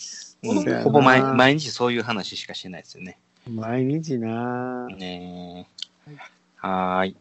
[0.82, 3.18] ほぼ毎毎日そういう話しかしてないですよね。
[3.48, 5.68] 毎日なね
[6.08, 6.16] え
[6.56, 7.16] はーい。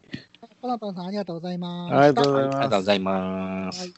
[0.60, 1.94] コナタンさんありがとうございます。
[1.94, 3.80] ありがとうごはいありがとうざいまございます。
[3.80, 3.94] はい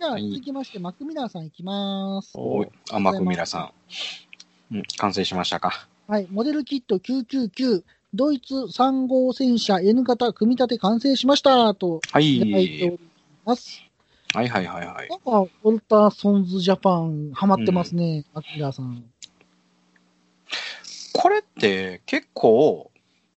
[0.00, 2.32] では、続きまして、マクミラーさんいきます。
[2.34, 3.70] おい、甘くみらさ
[4.70, 4.76] ん。
[4.76, 5.86] うん、完成しましたか。
[6.08, 7.82] はい、モデルキット999、
[8.14, 13.00] ドイツ3号戦車 N 型組み立て完成しましたとはいいただいており
[13.44, 13.82] ます。
[14.34, 15.16] はいはいはいはいな。
[15.16, 19.04] んか、ウォルターソンズジャパンハマってますね、マクミラーさん。
[21.12, 22.90] これって結構、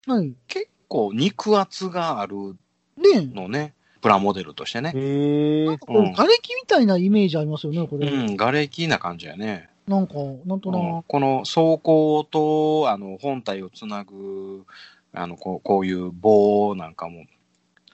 [0.06, 0.34] はい。
[0.48, 2.56] 結構肉厚がある
[2.96, 3.74] ねのね。
[4.02, 4.98] プラモデルとしてねす。。
[4.98, 5.86] へえなんか。
[5.86, 8.10] こう、瓦礫みたいなイメージありますよね、これ。
[8.10, 9.70] うん、瓦礫な感じやね。
[9.86, 14.64] なんか、なんとうんなこの装甲とあの本体をつなぐ
[15.12, 17.28] あのこうこういう棒なんかもく。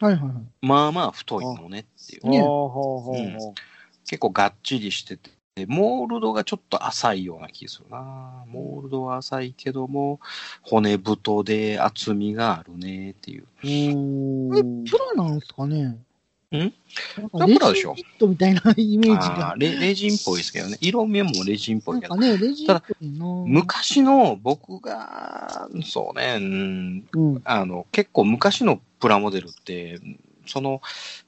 [0.01, 0.67] はいはいはい。
[0.67, 3.55] まあまあ太いのねっていうねほうほうほうほ
[4.05, 5.31] 結構がっちりしてて
[5.67, 10.21] モールドがちょっと浅いような気がするなモールドは浅いけども
[10.63, 13.45] 骨太で厚みがあるねっていうう。
[13.45, 13.49] う
[14.49, 14.85] これ、ーん。
[14.85, 15.99] プラなんですかね？
[16.57, 16.73] ん？
[17.19, 19.59] なんかプラでしょレジンキットみたいなイメージあがー。
[19.59, 27.43] レレジンっぽいですけどね色味もレジンっぽいけどね、レジンっぽいな昔の僕がそうねうんうん。
[27.45, 30.01] あの、結構昔のプラモデルって、
[30.47, 30.81] その、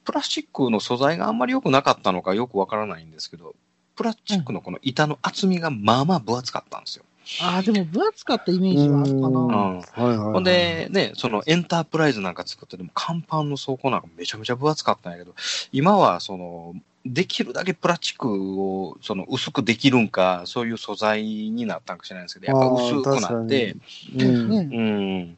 [0.04, 3.54] プラスチックの素材があんまり良くなかったのかよくわからないんですけど、
[3.96, 7.04] プラスチックのこの板の厚みがまあまあ分厚かったんですよ。
[7.42, 9.38] ああ、でも分厚かったイメージはあるかうな。
[9.38, 9.78] うん。
[9.78, 10.32] はいはいはい。
[10.32, 15.34] ほんで、ね、そのエンタープライズなんか作ってても、甲板の装甲なんかめちゃめちゃ分厚かったんやけど、
[15.72, 16.74] 今はその、
[17.06, 23.76] できるだけプラスチックをその薄くできるんか、そういう素材になったんかしれないんですけど、やっぱ薄くなって、
[24.14, 24.48] うん。
[24.50, 25.36] ねうん。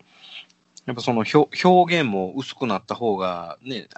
[0.85, 3.88] やっぱその表表現も薄くなった方がね、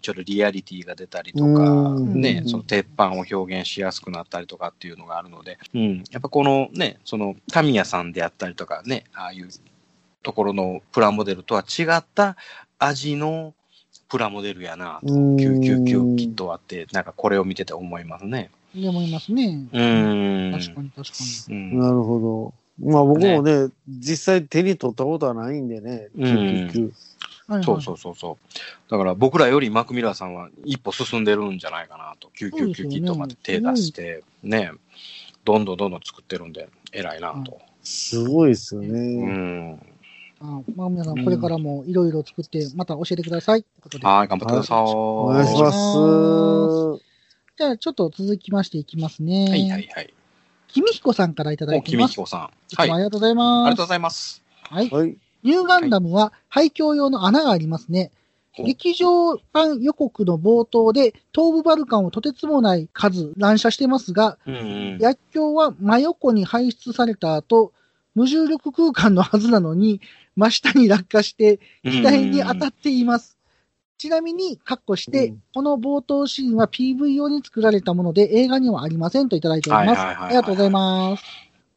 [0.00, 6.04] ちょっとリアリティが出たりとか、うんね、その鉄板を表現しやすくなったりとかっていうのがあるので、うん。
[6.10, 9.48] やっぱこのね、そのタミヤさんであったりとかね、ああいう
[10.22, 12.36] ところのプラモデルとは違った
[12.78, 13.52] 味の
[14.08, 18.50] プラモデルやな、とうん999きっとあって、なんかこれを見てて思いますね。
[18.74, 19.68] で思いますね。
[19.70, 20.52] うん。
[20.52, 21.14] 確かに確か
[21.50, 21.78] うん。
[21.78, 22.61] なるほど。
[22.82, 26.92] まあ僕もね、実際手に取ったことはないんでね、うん999
[27.48, 28.90] はいはいそうそうそうそう。
[28.90, 32.30] だから僕らよりマクミラーさんは一歩進んでるんじゃないかなと。
[32.38, 34.72] 999キットまで手出して、ね、
[35.44, 37.60] どんどんどんどん作ってるんで、偉いなと。
[37.82, 38.90] すごいですようね。
[38.90, 39.86] ん。
[40.40, 43.64] あまあ皆さんこれからもいろいろ作って、また教えてください。
[44.02, 44.78] はい、頑張ってください。
[44.86, 47.04] お願いします。
[47.58, 49.46] じゃあちょっと続きましていきますね。
[49.50, 50.14] はいはいはい。
[50.72, 52.14] 君彦さんからいただお、いてます。
[52.14, 52.40] 君彦さん。
[52.76, 52.90] はい。
[52.90, 53.70] ありがとうございります。
[53.70, 54.42] がとうございます。
[54.62, 54.90] はい。
[54.90, 55.16] はい。
[55.42, 58.10] ニューガンダムは廃墟用の穴がありますね。
[58.52, 64.98] ほう劇場版予告の冒頭で東部バルカンをとてつもない数乱射してますが、うんうん。
[64.98, 67.72] 薬莢は真横に排出された後、
[68.14, 70.00] 無重力空間のはずなのに、
[70.36, 73.38] 真下に落下して、機体に当たっています。
[74.02, 80.00] ちなみに、カッコして、うんこの冒頭シーンは PV 用に作られたもので、映画にはありませんといただいております。
[80.00, 81.22] ありがとうございます。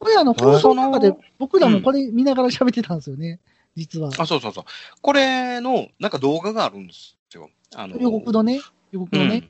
[0.00, 3.38] これあの、はい放送の中で僕らもこれ見ながら喋ってたんですよね。
[3.76, 4.10] 実は。
[4.18, 4.64] あ、そうそうそう。
[5.00, 7.48] これの、なんか動画があるんですよ。
[7.76, 8.60] あの予告のね。
[8.90, 9.36] 予告のね。
[9.36, 9.48] うん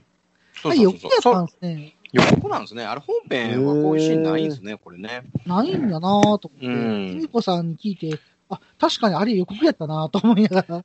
[0.60, 1.10] そうそうそうそう。
[1.10, 1.96] 告やったんですね。
[2.12, 2.84] 予告なんですね。
[2.84, 5.22] あれ本編はこういうシーンないんですね、これね。
[5.46, 8.18] ないんやなぁと思って、うんきみこさんに聞いて、
[8.50, 10.84] あ、確かにあれ予告やったなぁと思いながら。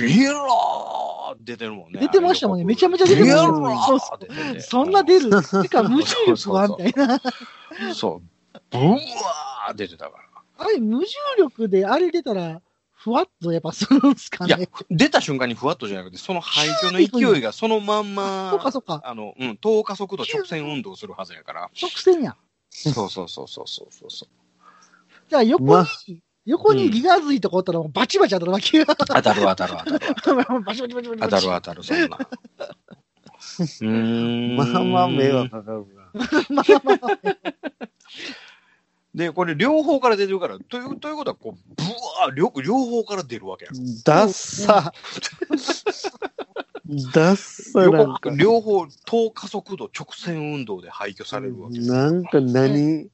[0.00, 2.00] ビエラー出てるもんね。
[2.00, 5.30] 出てましたもんねめちゃめちゃ出てましたビエラねー出ててそんな出る。
[5.62, 7.20] てか、無重力はみたいな。
[7.94, 8.58] そう。
[8.70, 10.24] ブワー出てたから。
[10.58, 12.60] あれ、無重力であれ出たら、
[12.92, 16.98] ふわっとやっぱするんすかいやね。、出た瞬間にふわっとじゃなくて、その廃墟の
[17.32, 19.02] 勢いがそのまんま、そっかそっか。
[19.04, 21.70] あの、うん、等加速度直線運動するはずやから。
[21.80, 22.36] 直線や。
[22.70, 24.28] そうそうそうそうそうそうそう。
[25.28, 25.86] じゃあ横に、ま
[26.46, 28.84] 横にギガ髄とかおったらもうバチバチ当たるわけよ。
[28.86, 29.74] 当たる当たる当たる。
[30.64, 32.06] バチバチバチバチ当たる当たる、そんな。
[32.06, 34.56] うーん。
[34.56, 36.10] まあまあ迷惑かかるな。
[36.50, 37.18] まあまあまあ
[39.14, 41.82] で、これ両方から出てるから、というということは、こう、ブ
[42.20, 43.74] ワー両、両方から出るわけやん。
[44.02, 44.92] ダッサ。
[47.14, 48.30] ダッサ両なんか。
[48.30, 53.08] 方両方、等加速度直線運動で排除されるわけなんか何、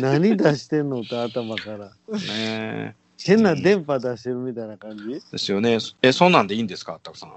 [0.00, 1.92] 何出してんのって頭から。
[2.08, 2.96] ね。
[3.24, 5.20] 変な電波出してるみたいな感じ？
[5.30, 5.78] ですよね。
[6.02, 7.32] え、そんなんでいいんですか、たくさん。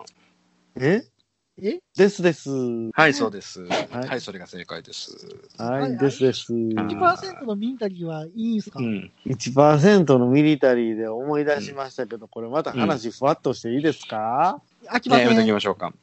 [0.77, 1.03] え？
[1.61, 1.79] え？
[1.95, 2.49] ですです。
[2.93, 3.65] はい、そうです。
[3.65, 5.15] いはい、それが正解です。
[5.57, 6.53] はい、ですです。
[6.53, 9.11] 1%のミンタリーはいいんすか、うん。
[9.27, 15.45] 1%のミリタリーで思い出しましたけど、これまた話ふわっとしていいですか、ね、やめと飽きません。
[15.45, 15.93] きましょうか。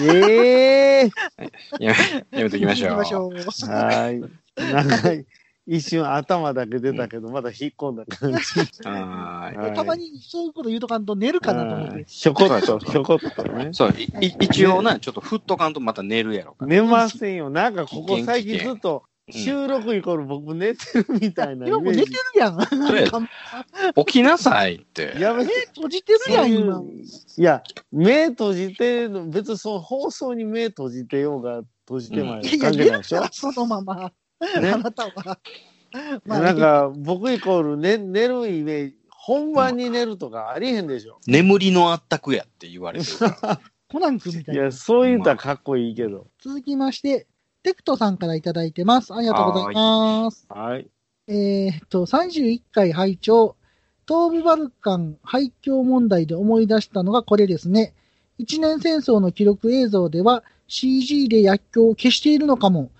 [0.00, 1.10] ええ
[1.78, 1.94] や
[2.32, 2.90] め、やめときましょう。
[2.90, 3.70] 行きましょう。
[3.70, 4.20] はい。
[4.56, 5.26] 長い。
[5.66, 8.38] 一瞬頭だけ出たけど、まだ引っ込んだ感じ。
[8.82, 12.04] たまにそういうこと言うとかんと寝るかなと思って。
[12.08, 13.68] ひょこっと、ひょこっとね。
[13.72, 16.66] そう、いい一応な、ちょっと振っとかんとまた寝るやろから。
[16.66, 17.48] 寝ませんよ。
[17.48, 22.16] なんかここ最近ずっとうん収録イコール僕寝てるみたいなイメ今もう寝てる。
[22.34, 22.60] やん。
[22.60, 23.08] そうや
[23.94, 25.14] 起きなさいって。
[25.16, 25.52] やめて。
[25.76, 26.82] 閉じてるやん、今。
[27.38, 33.20] いや、目閉じてるの、別にその放送に目閉じてようが閉じてまいいやいや、関係ないでしょ？
[33.20, 34.12] 寝るから、そのまま。
[34.56, 35.38] あなたは。
[36.24, 41.18] まあ、なんか、僕イコール寝寝るイメージ、本番に寝るとかありへんでしょ。
[41.26, 43.60] 眠りのあったくやって言われてるから。
[43.92, 44.62] コナン君みたいな。
[44.62, 46.26] いや、そう言ったらかっこいいけど。
[46.40, 47.26] 続きまして、
[47.62, 49.14] テクトさんからいただいてます。
[49.14, 50.46] ありがとうございます。
[50.48, 50.88] はい。
[51.28, 53.54] えーっと、31回拝聴
[54.08, 57.94] 東部バルカン廃墟問題で思い出したのがこれですね。
[58.38, 62.90] 一年戦争の記録映像では CG で薬莢を消しているのかも。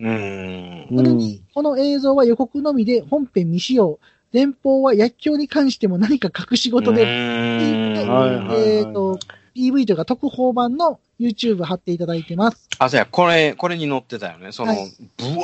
[0.00, 0.96] うーん。
[0.96, 3.98] それに、この映像は予告のみで本編未使用。
[4.32, 9.18] 前方は薬莢に関しても何か隠し事で、うーんはいはいはいえーっと、
[9.56, 12.68] PV というか特報版の YouTube 貼っていただいてます。
[12.78, 14.52] あ、そうや、これ、これに載ってたよね。
[14.52, 15.36] その、はいブワー、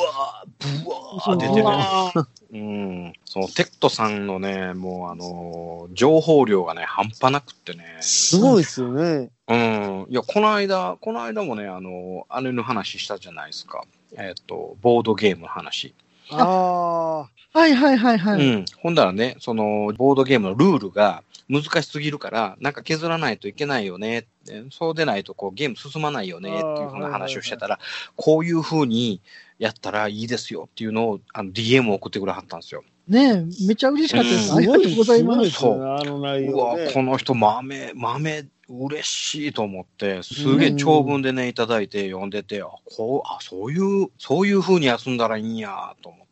[0.84, 2.56] ブワー出てるう。
[2.56, 3.12] ん。
[3.26, 7.98] その、テクトさんのね、もう、あの、情報量がね、半端なくってね。
[8.00, 9.30] すごいですよね。
[9.48, 10.06] うん。
[10.08, 13.84] いや、この間、この間もね、あの、あれの話したじゃないですか。
[14.16, 15.94] えっ、と、ボードゲームの話。
[16.30, 18.46] あはいはいはいはい。
[18.46, 18.64] うん。
[18.78, 24.26] ほんだらね、その、ボードゲームのルールが難しすぎるから、なんか削らないといけないよね。
[24.70, 27.78] そうでないと、こう、ゲーム進まないよねっていうふうな話をしてたら、
[28.16, 29.20] こういうふうに
[29.58, 32.82] やったらいいですよっていうのを、あの、DM を送ってくれはったんですよ。
[33.08, 34.50] ねえ、めっちゃ嬉しかったです。
[34.50, 35.38] うんありがとうございます。
[35.38, 36.90] すごいですよね、あの内う容わ、ね。
[36.92, 46.25] この人豆、豆、嬉しいと思って、すげえ長文でね、いただいて読んでて、あ、こう、あ、そういう、そういう風に遊んだらいいんや、と思って。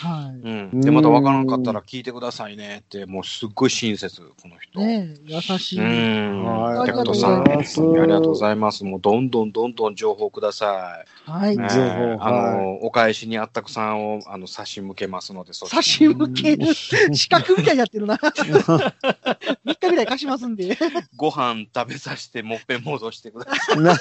[0.00, 0.48] はい。
[0.72, 0.80] うん。
[0.80, 4.80] で、また分からんかったら聞いてくださいねって、もうすっごい親切、この人。
[4.80, 5.80] ねえ、優しい。
[5.80, 6.44] うん。
[6.44, 8.84] はいありがとうございますありがとうございます。
[8.84, 11.54] もうどんどんどんどん情報くださはい。
[11.54, 11.58] い。
[11.58, 16.66] ね情報あの、お返しにあったくさんを、あの、差し向けますので、そ差し向ける？
[17.14, 18.16] 資格みたいにやってるな。
[18.16, 20.76] 3日ぐらい貸しますんで。
[21.16, 23.80] ご飯食べさせて、もっぺん戻してください。
[23.80, 23.96] な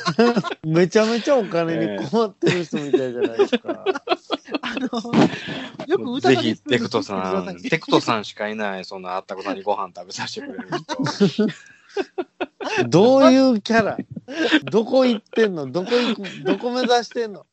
[0.63, 3.85] めちゃめちゃお金に困ってる人みたいじゃないですか。
[4.61, 4.89] あの、
[5.87, 11.47] よく歌ぜがひ、テクトさん、テクトさんしかいない、そんなあったくさんにご飯食べさせてくれる人。
[12.89, 13.97] どういうキャラ？
[14.71, 15.71] どこ行ってんの？
[15.71, 16.43] どこ行く？
[16.43, 17.45] どこ目指してんの？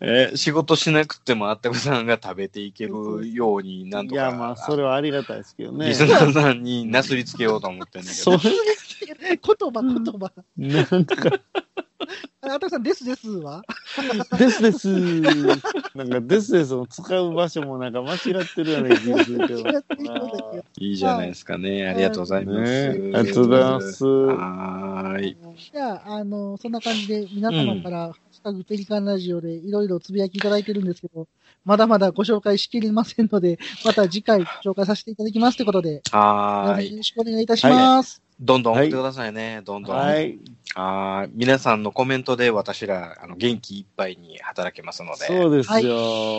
[0.00, 5.88] えー仕事しなくてもあったくさんが食べていけるように、なんとか、いや、まあ、それはありがたいですけどね。
[5.88, 5.94] リ。
[5.94, 8.38] スナーさんになすりつけようと思ってんだけど。、言
[9.72, 10.32] 葉、言葉。
[10.56, 11.30] なんか、
[12.42, 13.62] ああたくさん、ですですわ。
[14.38, 14.88] です です。
[15.94, 19.64] なんか、ですですを使う場所もなんか間違ってるような気がするけど。
[19.64, 21.88] 間違ってるようだけどいいじゃないですかね。
[21.88, 22.88] ありがとうございます。
[22.88, 24.04] ねありがとうございます。
[24.04, 25.36] はーい。
[25.72, 31.26] じゃあ、あの、そんな感じで皆様から、ハッシュタグペリカンラジオでいろいろつぶやきいただいてるんですけど、
[31.64, 36.90] まだまだご紹介しきれませんので、また次回紹介させていただきますということで、はーい。
[36.90, 38.25] よろしくお願いいたします。
[38.40, 39.62] どんどん送ってくださいね。
[39.64, 39.96] どんどん。
[39.96, 40.32] ははい。
[40.32, 40.38] い。
[41.32, 45.26] 皆さんのコメントで私ら、あの、元気いっぱいに働けますので。
[45.26, 45.94] そうですよ。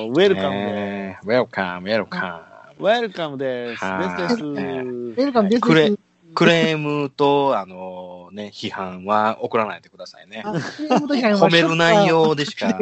[0.07, 2.45] ウェルカムでねウェルカム、ウェルカ
[2.77, 2.81] す。
[2.81, 3.83] ウェルカムです。
[3.83, 4.43] はいですです。
[4.45, 5.61] ウェルカムです。
[5.61, 5.99] くれム。
[6.35, 10.43] クレームと、あの、ね、批判は送らないでくださいね。
[10.45, 12.79] 褒める内容でしか、あ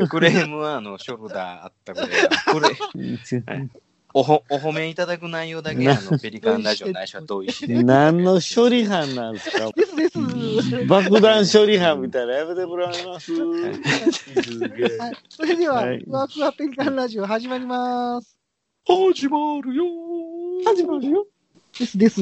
[0.00, 2.10] の、クレームは、あの、ショルダーあったくらい。
[2.46, 2.68] クレ
[4.16, 7.82] おほ、お褒めいただく内容だけ、あの、ペリカンラジオ内緒は同意しで。
[7.84, 9.70] 何の処理班なんですか？
[9.74, 10.86] ですです。
[10.86, 12.34] 爆弾処理班みたいな。
[12.34, 13.34] やめてもらいます。
[15.28, 15.98] それでは、はい。
[16.04, 18.36] ふわふわペリカンラジオ始まります。
[18.86, 19.84] 始まるよ。
[20.64, 21.26] 始まるよ。
[21.76, 22.20] ですです。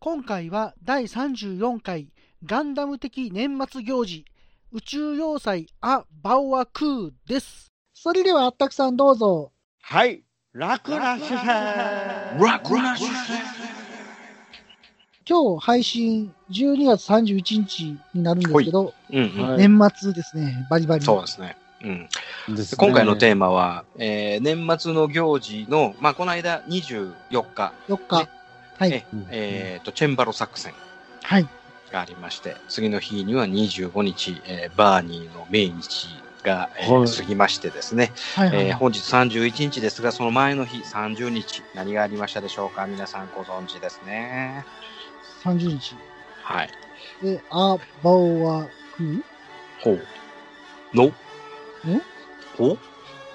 [0.00, 2.08] 今回は第34回
[2.46, 4.26] ガンダム的年末行事
[4.70, 7.72] 宇宙要塞ア・バオア・クーです。
[7.94, 9.50] それではあったくさんどうぞ。
[9.80, 10.22] はい。
[10.52, 12.38] 楽な主編。
[12.38, 13.04] 楽な主
[15.26, 19.48] 今日配信12月31日になるんですけど、うんうん。
[19.48, 21.04] はい年末ですね、バリバリ。
[21.04, 21.56] そうですね。
[21.82, 22.08] うん。
[22.76, 27.14] 今回のテーマは、えー年末の行事の、まあ、この間24
[27.54, 28.28] 日、4日。
[28.76, 28.92] はい。
[28.92, 30.74] ええーと、チェンバロ作戦
[31.22, 31.48] はい。
[31.94, 36.08] がありまして、次の日には25日、えーバーニーの命日
[36.42, 38.66] が、えーはい過ぎましてですね、はいはい。
[38.66, 42.86] えー本日31日ですが、その前の日30日、何がありましたでしょうか？
[42.86, 44.66] 皆さんご存知ですね。
[45.44, 45.94] 30日。
[46.42, 46.70] はい。
[47.22, 48.64] で、ア・バオア・
[48.96, 49.22] クー
[49.80, 50.06] ほう。
[50.92, 51.12] の？
[52.58, 52.76] ほ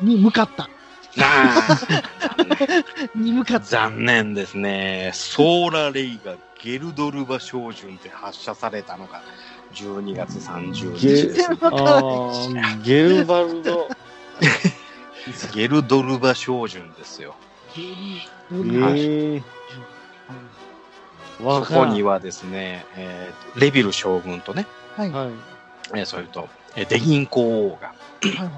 [0.02, 0.70] に向かった。
[1.16, 1.80] なあ
[3.16, 3.66] に向かった。
[3.66, 5.12] 残念ですね。
[5.14, 9.22] ソーラレイがゲルドルバ照準で発射されたのが
[9.74, 11.48] 12月30日ゲです。
[11.62, 13.88] あーゲルバルド。
[15.54, 17.36] ゲルドルバ照準ですよ。
[17.74, 19.44] えー
[21.40, 24.66] そこにはですね、えーレビル将軍とね、
[24.98, 25.12] はい。
[25.12, 25.34] はいはい。
[25.96, 28.52] えーそれと、えーデギン公王が、はい。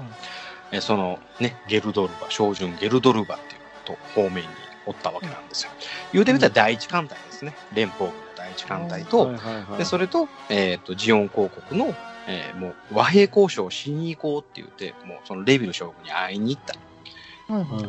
[0.72, 4.48] えーそのね、ゲルドルバ、照準ゲルドルバっていうと方面に
[4.86, 5.70] おったわけなんですよ。
[6.12, 7.54] 言うてみたら第一艦隊ですね。
[7.74, 11.94] 連邦軍の第一艦隊と、はいはいはいで、それと、えっ、と、ジオン公国の、
[12.26, 16.74] えーもう和平交渉をしに行こうって言って、もうそのレビル将軍に会いに行った。
[17.52, 17.88] はいはい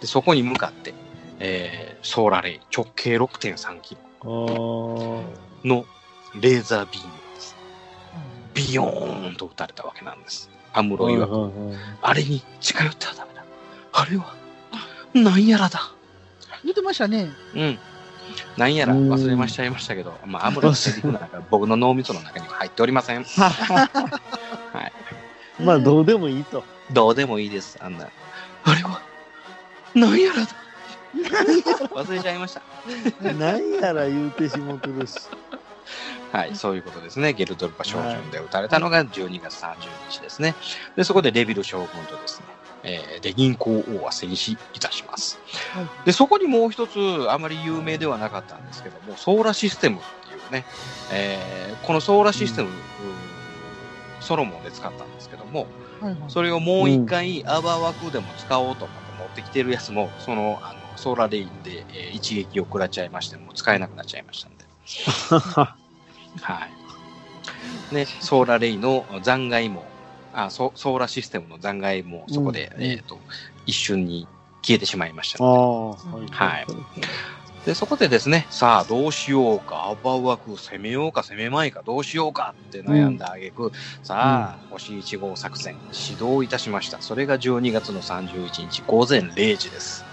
[0.00, 0.94] で、そこに向かって、
[1.38, 5.22] えーソーラレイ直径6.3キロ
[5.64, 5.84] の
[6.40, 7.56] レーザービームです。
[8.54, 10.50] ビヨーンと撃たれたわけなんです。
[10.72, 13.44] アムロ曰く、はいはいはいあれに近寄ってはダメだ。
[13.92, 14.34] あれは、
[15.14, 15.92] なんやらだ。
[16.62, 17.30] 言ってましたね。
[17.54, 17.78] うん。
[18.56, 23.24] なんやら忘れましちゃいましたけど、まあ、アムロのセリフの中、僕の脳みその中には入っておりません。
[23.24, 23.88] は
[25.58, 25.62] い。
[25.62, 26.64] まあ、どうでもいいと。
[26.92, 28.08] どうでもいいです、あんな。
[28.64, 29.00] あれは、
[29.94, 30.48] なんやらだ。
[31.92, 32.62] 忘れちゃいました。
[33.32, 35.16] 何やら言うてしもてるし。
[36.32, 37.32] はい、そういうことですね。
[37.32, 39.76] ゲルドルバ将軍で撃たれたのが12月30
[40.08, 40.54] 日ですね。
[40.94, 42.46] で、そこでレビル将軍とですね、
[42.82, 45.38] えーで、銀行王は戦死いたします。
[45.72, 45.86] はい。
[46.06, 46.98] で、そこにもう一つ、
[47.30, 50.64] あまり有名ではなかったんですけども、ソーラシステムっていうね、
[51.12, 52.74] えーこのソーラシステム、うん
[54.20, 55.66] ソロモンで使ったんですけども、
[56.00, 56.30] はいはい。
[56.30, 64.64] それをもう一回、アバ枠でも使おうと思って持ってきてるやつも、その、あの、ソーラーレインで、えー一撃を食らっちゃいまして、もう使えなくなっちゃいましたんで。
[66.42, 66.66] は
[67.90, 67.94] い。
[67.94, 69.89] ね、ソーラーレイの残骸も、
[70.32, 73.18] あソソーラーシステムの残骸もそこで、うんえっ、と、
[73.66, 74.26] 一瞬に
[74.62, 76.26] 消えてしまいましたあので。
[76.32, 76.48] あ、はい。
[76.48, 76.66] はい
[77.66, 83.72] で、そこでですね、さあどうしようか、アバウアク攻めようか攻めまいか、どうしようかって悩んだ挙句、
[84.02, 87.02] さあ、星1号作戦、始動いたしました。
[87.02, 90.06] それが12月の31日午前0時です。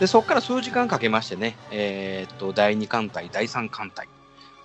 [0.00, 4.06] で、そこから数時間かけましてね、えーっと、第2艦隊、第3艦隊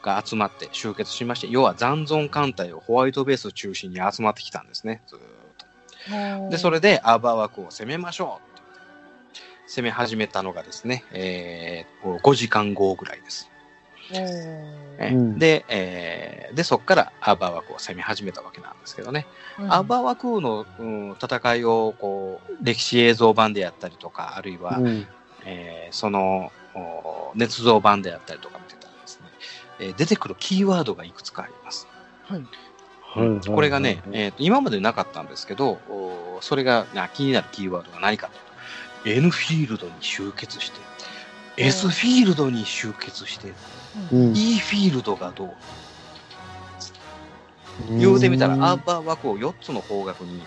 [0.03, 6.49] が集まって集結しまして、要は残存艦隊をホワイトベースを中心に集まってきたんですね、ずーっと。
[6.51, 8.53] で、それでアーバー枠を攻めましょう
[9.67, 13.49] 攻め始めたのがですね、えーこう5時間後ぐらいです。
[15.39, 19.25] で、えーで、そこからアーバー枠を攻め始めたわけなんですけどね。
[19.69, 25.07] アーバー枠の、うん、戦いをこう歴史映像版であったりとか、あるいは、うん。
[25.45, 28.82] えーそのお捏造版であったりとか見て
[29.83, 31.87] えー出てくるキーワードがいくつかあります。
[32.29, 32.43] はい。
[33.55, 38.29] これがね、えーと今までなかったんですけど、おそれがな気になるキーワードが何か
[39.03, 40.79] というと、N フィールドに集結して、
[41.57, 43.49] S フィールドに集結して、
[44.11, 45.49] うん E フィールドがどう
[47.99, 50.41] 言うてみたら、アーバー枠を4つの方角に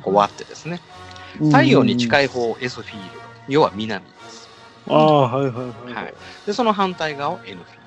[0.00, 0.80] こう割ってですね、
[1.50, 4.48] 太陽に近い方を S フィールド、要は南です。
[4.88, 5.94] ああ、はいはいはい。
[5.94, 6.14] はい。
[6.46, 7.79] で、その反対側を N フィールド。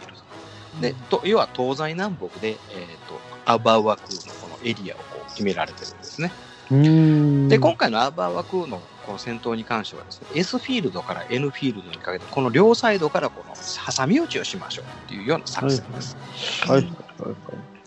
[0.82, 2.58] で、と要は東西南北で、えっ、
[3.08, 6.32] と、アーバーワクーのこのエリアをこう決められてるんですね。
[6.72, 7.50] うん。
[7.50, 16.18] で、今回のアーバーワクーのこの戦闘に関してはですね、S フィールドから N フィールドにかけて、この両サイドからこの挟み撃ちをしましょうっていうような作戦です。
[16.68, 16.94] はい。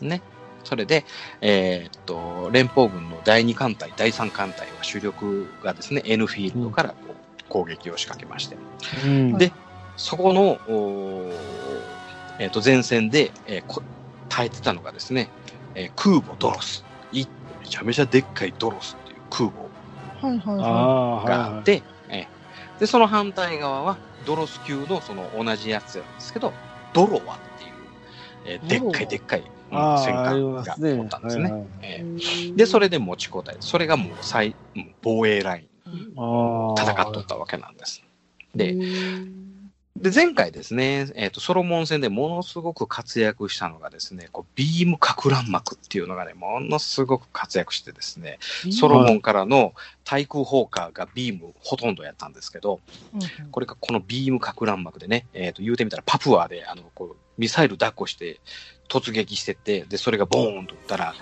[0.00, 0.22] ね。
[0.64, 1.04] それで、
[1.40, 8.56] えーっと、連邦軍の第2艦隊、第3艦隊は主力がですね、N フィールドからこう攻撃を仕掛けまして、
[9.04, 9.52] うんで
[9.96, 10.58] そこの、
[12.38, 13.82] えーっと、前線で、えーこ
[14.28, 15.28] 耐えてたのがですね、
[15.74, 16.84] えー空母ドロス。
[17.12, 17.26] い
[17.60, 26.52] めちゃめちゃでっかいドロスっていう空母はいはいはああ、はいがあって、えーで、その反対側はドロス級のその同じやつなんですけど、
[26.92, 31.02] ドロワっていう、えーでっかいでっかい、うんあ戦艦が。
[31.02, 31.42] おったんですね。
[31.44, 32.18] はいはいえい。
[32.18, 35.66] ーで、それで持ちこたえ、それがもう最、うん防衛ライン。
[36.78, 38.02] 戦っとったわけなんです。
[38.54, 38.74] で、
[40.02, 48.38] で、で、前回ですね、えっ、と、ソロモン戦でものすごく活躍したのがですね、こうビームか乱膜っていうのがね、ものすごく活躍してですね、
[48.70, 49.74] ソロモンからの
[50.04, 52.80] 対空砲火がビームほとんどやったんですけど、
[53.50, 58.40] これがこのビームか乱膜でね、えっ、と、言うてみたらパプアで、あの、こう、ミサイル抱っこして
[58.88, 61.14] 突撃してって、で、それがボーンと撃ったら、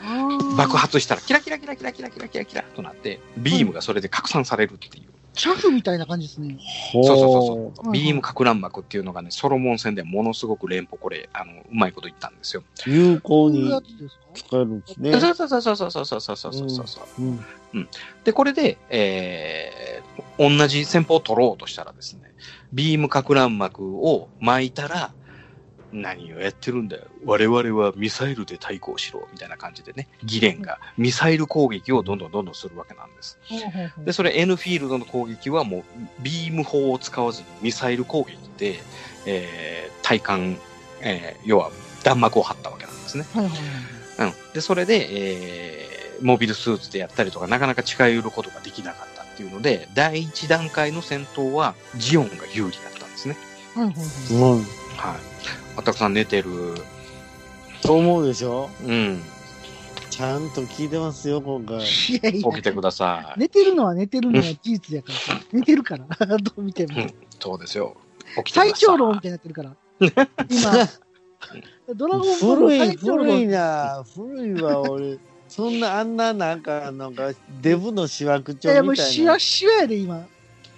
[0.56, 5.13] 爆発したらキラキラキラキラキラキラキラキラとなって、ビームがそれで拡散されるっていう。
[5.34, 6.58] シャフみたいな感じですね。
[6.92, 12.62] そうそうそうそうビームか乱膜っていうのがね、ソロモン戦でものすごく連邦これ、あの、うまいこと言ったんですよ。
[12.86, 15.12] 有効にこういうやつですか使えるんですね。
[15.12, 17.22] そうそうそうそうそうそうそうそうそうそうそう。
[17.22, 17.88] うん
[18.22, 22.32] で、これで、えー、同じ戦法を取ろうとしたらですね、
[22.72, 25.12] ビームか乱膜を巻いたら、
[25.94, 27.04] 何をやってるんだよ。
[27.24, 29.28] 我々はミサイルで対抗しろ。
[29.32, 33.38] みたいな感じでね、ギレンがミサイル攻撃をどんどんどんどんするわけなんです。
[33.98, 35.82] で、それ N フィールドの攻撃はもう
[36.20, 38.80] ビーム砲を使わずにミサイル攻撃で、
[39.26, 40.60] えー、体幹、
[41.00, 41.70] えー、要は
[42.02, 43.24] 弾幕を張ったわけなんですね。
[44.18, 44.32] うん。
[44.52, 53.36] で、それで、えー、モビルスーツでやったりとか、なかなか近寄ることができなかったっていうので、第一段階の戦闘はジオンが有利だったんですね。
[54.96, 55.33] はい。
[55.76, 56.50] あたくさん寝てる。
[57.82, 58.70] と思うでしょ？
[58.84, 59.22] うん。
[60.10, 61.78] ちゃんと聞いてますよ、今回。
[61.78, 61.80] い
[62.22, 63.40] やいや起きてください。
[63.40, 65.40] 寝てるのは寝てるのは事実やから。
[65.52, 66.06] 寝てるから。
[66.38, 67.06] どう見ても。
[67.40, 67.96] そうですよ。
[68.44, 68.70] 起きてください。
[68.70, 69.76] 最長老みたいになってるから。
[70.00, 70.88] 今、
[71.96, 74.04] ドラゴンボール古い、最長老古いな。
[74.14, 75.18] 古いわ、俺。
[75.48, 79.38] そんな、あんな、なんか、なんか、デブのシワ口調いやいや、もうシワ。
[79.38, 80.24] シワやで、今。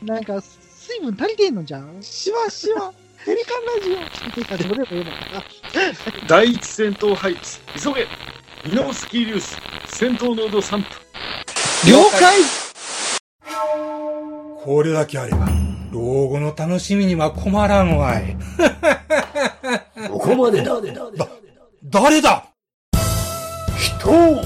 [0.03, 1.99] なんか、水分足りてんのじゃん。
[2.01, 2.92] いシワシワ。
[3.27, 5.43] ペリカンラジや、どれもええのかな。
[6.29, 7.41] 第一戦闘配置
[7.77, 8.07] 急げ
[8.64, 9.57] ミノフスキー粒子
[9.89, 10.85] 戦闘濃度3分
[11.91, 12.39] 了解
[14.62, 15.49] これだけあれば、
[15.91, 18.37] 老後の楽しみには困らんわい。
[20.09, 20.81] ここまでだ。
[21.85, 22.45] 誰だ？
[23.77, 24.45] 人を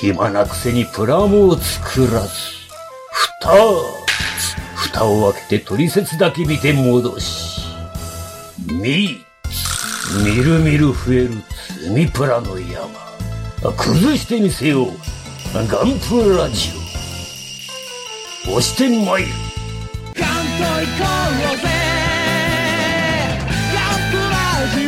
[0.00, 2.28] 暇なくせにプラモを作らず、
[3.40, 3.56] 蓋
[4.74, 7.67] 蓋を開けて取説だけ見て戻し、
[8.72, 9.24] み、
[10.24, 11.30] みるみる増える
[11.80, 12.88] 積みプラの山。
[13.76, 14.88] 崩してみせよう。
[15.54, 15.66] ガン
[15.98, 16.70] プラジ
[18.46, 18.50] オ。
[18.50, 19.28] 押してまいる。
[19.28, 19.32] う
[20.14, 20.46] ぜガン
[24.10, 24.36] プラ
[24.76, 24.86] ジ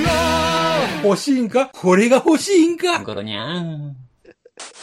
[1.04, 1.70] オ欲しいんか？
[1.72, 3.02] これが欲しいんか？
[3.02, 3.96] ゴロニャン。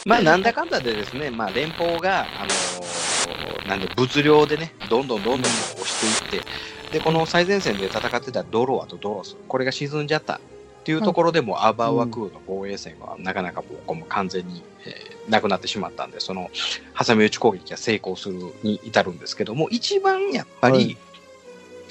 [0.06, 6.48] まあ、なんだかんだでですね、まあ、連邦が、あのーなんで、物量でね、どんどんどんどん押していって、
[6.92, 10.40] で、この最前線で戦ってたドロワとドロス、これが沈んじゃったっ
[10.84, 16.50] ていうところでも、アバーワクーの防衛線はなかなかもうこう完全に、えーなくなってしまったんで、その、
[16.98, 20.96] 挟み撃ち攻撃が成功するに至るんですけども、一番やっぱり、はい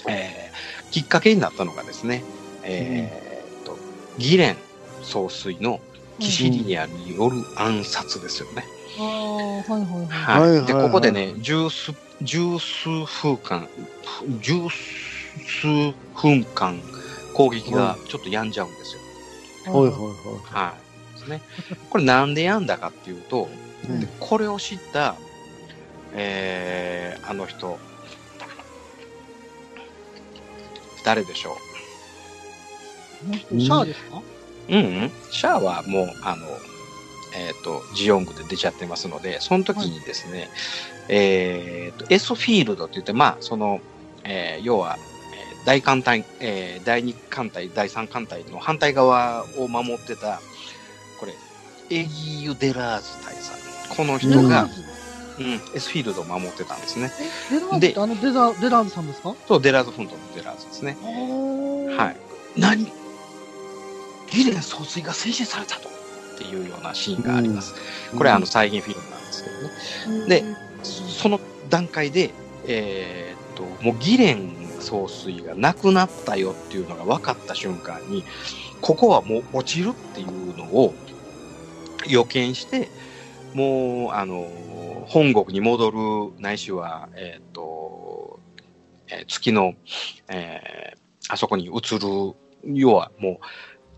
[0.08, 0.58] えー
[0.90, 2.24] きっかけになったのがですね、
[2.64, 3.78] えーっと、
[4.18, 4.58] ギレン
[5.04, 5.82] 総帥の
[6.20, 8.66] キシリニアによる暗殺ですよね。
[8.98, 10.58] はいはいはい。
[10.58, 10.66] はい。
[10.66, 13.68] で、ここでね、十数、十数分間、
[14.42, 14.54] 十
[15.62, 16.82] 数分間、
[17.34, 19.02] 攻撃がちょっと病んじゃうんですよ。
[19.72, 20.40] ほいほいほい。
[20.46, 20.74] は
[21.16, 21.20] い。
[21.20, 21.42] ですね。
[21.90, 23.50] これなんで病んだかっていうと、
[23.88, 25.16] うんでこれを知った、
[26.14, 27.78] えー、あの人、
[31.06, 31.58] 誰でしょこ
[33.28, 34.22] の人シャアですか？
[34.70, 36.48] ううん、うん、シャアはもう、あの、
[37.36, 40.50] えっ、と、ジオングで出ちゃってますので、その時にですね、
[41.10, 43.80] えっ、と、 Sフィールドって言って、まあ、その、
[44.24, 50.40] えー要は、えー大艦隊、えー第2艦隊、第3艦隊の反対側を守ってた、
[51.20, 51.34] これ、
[51.90, 53.52] エギユ・デラーズ大佐。
[53.96, 54.68] この人が
[55.40, 55.46] うん、
[55.76, 57.12] Sフィールドを守ってたんですね。
[57.52, 59.36] え、デラーズってあのデザデラーズさんですか？
[59.48, 60.98] そう、デラーズフントのデラーズですね。
[61.96, 62.18] ははい。
[62.58, 62.86] 何
[64.32, 67.76] ギレン総帥が制止されたとっていうようなシーンがあります。
[68.18, 69.50] これはあの再現フィルムなんですけ
[70.10, 70.28] どね。
[70.28, 70.44] で
[70.88, 72.32] その段階で、
[72.66, 78.24] えーっと、もうギレン総帥が亡くなったよっていうのが分かった瞬間に、
[78.82, 80.94] ここはもう落ちるっていうのを
[82.08, 82.90] 予見して、
[83.54, 84.48] もう、あの、
[85.08, 88.40] 本国に戻る、ないしは、えーっと、
[89.10, 89.74] えー月の、
[90.30, 90.98] えー
[91.30, 93.38] あそこに移る、要はもう、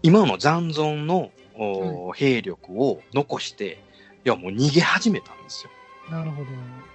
[0.02, 1.32] 今の残存の、
[1.62, 3.84] お兵力を残して、
[4.26, 5.72] いや、もう逃げ始めたんですよ。
[6.12, 6.50] なるほど。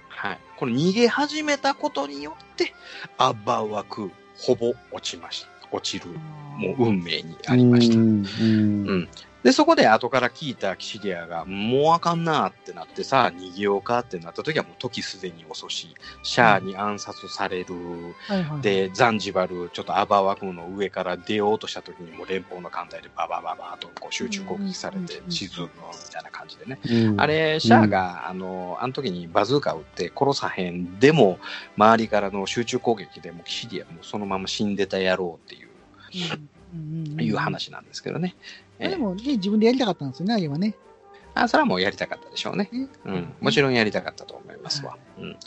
[0.09, 0.39] はい。
[0.57, 2.73] この逃げ始めたことによって、
[3.17, 5.49] アッバー枠、ほぼ落ちました。
[5.71, 6.11] 落ちる、
[6.57, 7.97] もう運命にありました。
[7.97, 9.09] うんうん
[9.45, 15.93] で、そこで後から聞いたキシリアが、もうあかんなってなってさ、逃げようかってなった時はもう時すでに遅し、
[16.23, 17.75] シャアに暗殺される、
[18.27, 18.61] はいはい。
[18.61, 26.79] で、ザンジバル、ちょっとアバーワクの上から出ようとした時にもう連邦の艦隊でババババーとこう集中攻撃されてうん沈むみたいな感じでね。
[26.83, 31.37] うんあれ、シャアが、あの、あの時にバズーカ撃って殺さへんでも、
[31.77, 35.69] 周りからの集中攻撃でもうキシリアもそのまま死んでたやろうっていう、
[36.33, 36.77] うんう
[37.17, 37.37] んいう。
[37.37, 38.35] 話なんですけどね。
[38.79, 40.75] ええでもね、自分でやりたかったんですよね、あれはね。
[41.33, 42.69] あ、それはもうやりたかったでしょうね。
[42.71, 43.33] ねうん。
[43.41, 44.97] もちろんやりたかったと思いますわ。
[45.17, 45.37] うん。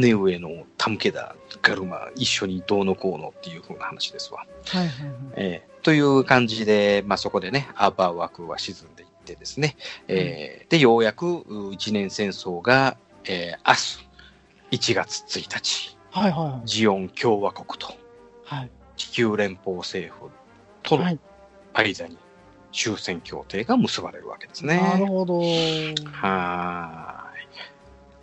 [0.00, 4.46] 姉上のタムケダ、ガルマ、一緒にどうのこうのっていう風な話ですわ。
[4.66, 5.16] はいはいはい。
[5.36, 9.76] えーという感じで、まあ、そこでね、アーバー枠は沈んでいってですね、
[10.08, 14.02] えーで、ようやくう一年戦争が、えー
[14.70, 16.66] 明日、1月1日、はいはいはい。
[16.66, 17.94] ジオン共和国と
[18.44, 18.70] はい。
[18.96, 20.28] 地球連邦政府
[20.82, 21.20] とのはい
[21.72, 22.18] 間に
[22.76, 24.76] 終戦協定が結ばれるわけですね。
[24.76, 25.40] なるほど。
[25.40, 27.30] は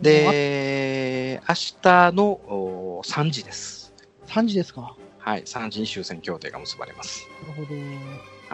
[0.00, 0.04] い。
[0.04, 3.92] で、明日のお3時です。
[4.28, 4.96] 3時ですか。
[5.18, 7.26] はい、3時に終戦協定が結ばれます。
[7.48, 7.80] なるほど。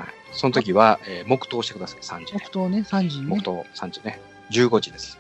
[0.00, 0.08] はい。
[0.32, 2.38] その時は、えー黙祷してください、3時ね。
[2.40, 3.26] 黙祷ね、3時ね。
[3.26, 4.20] 黙祷3時ね。
[4.50, 5.18] 15時です。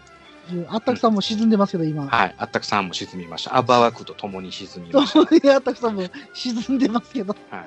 [0.68, 2.06] あったくさんも沈んでますけど、今。
[2.06, 2.34] はい。
[2.38, 3.56] あったくさんも沈みました。
[3.56, 7.34] アバーワクと共に沈みましそうね、あったくさんも沈んでますけど。
[7.34, 7.56] た。
[7.56, 7.66] はい。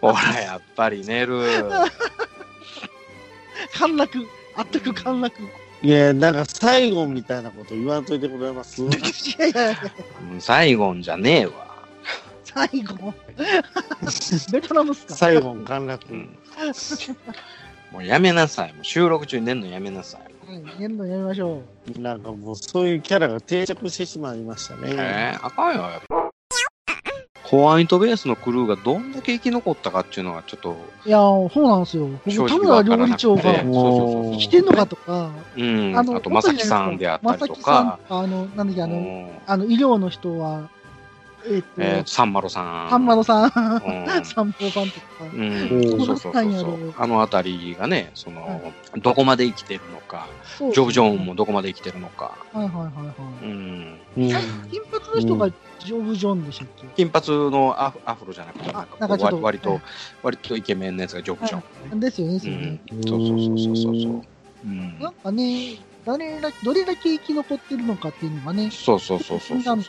[0.00, 1.40] ほら、やっぱり寝る。
[3.74, 4.26] 陥落。
[4.56, 5.42] あったく陥落。
[5.82, 8.82] いいや、なんか最後みたいなこと言わんといてくれます？
[9.38, 9.78] やいやいや、
[10.32, 11.52] うん最後んじゃねえわ。
[12.44, 13.14] 最後？
[14.52, 15.14] ベトナムっすか？
[15.14, 16.04] 最後の陥落。
[16.12, 16.36] うん。
[17.92, 18.72] もうやめなさい。
[18.74, 20.52] もう収録中に寝んのやめなさい。
[20.52, 21.62] はい、やるのやめましょ
[21.98, 24.88] なんかもうそういうキャラが定着してしまいましたね。
[24.92, 25.88] えー、あかんよ。
[27.50, 30.70] ホワイトベースのクルーがどんだけ生き残ったかっていうのがちょっと、
[31.04, 31.08] う。
[31.08, 32.08] いや、そうなんですよ。
[32.46, 40.70] 田村料理長が生きてんのかとか、うん、あと、まさきさんであったりとまさきさんか、とか、あの、なんだっけ、あの、うんあの、医療の人は、
[41.44, 42.88] えっと、えー、サンマロさん。
[42.88, 43.50] ハンマロさん、うん
[44.24, 45.06] 三宝さんとか。
[45.34, 46.94] うん、うんそうそうそう。
[46.96, 50.28] あのあたりがね、その、どこまで生きてるのか、
[50.58, 53.44] ジョブ・ジョーンもどこまで生きてるのか、はいはいはいはい。
[53.44, 54.28] うん、うん。
[54.28, 54.38] 金
[54.92, 55.50] 髪の人が
[55.84, 59.80] ジョブ・ジョンでしたっけ、金髪のアフアフロじゃなくて、なんかちょっと割割と、はい
[60.22, 62.00] 割とイケメンのやつがジョブ・ジョーン。
[62.00, 64.22] ですよね、ですね。、そうそうそうそうそうそう。
[64.64, 69.76] うんなんかね、誰らどれだけ生き残ってるのかっていうのがね、そうそうそうそうそう。
[69.76, 69.84] うん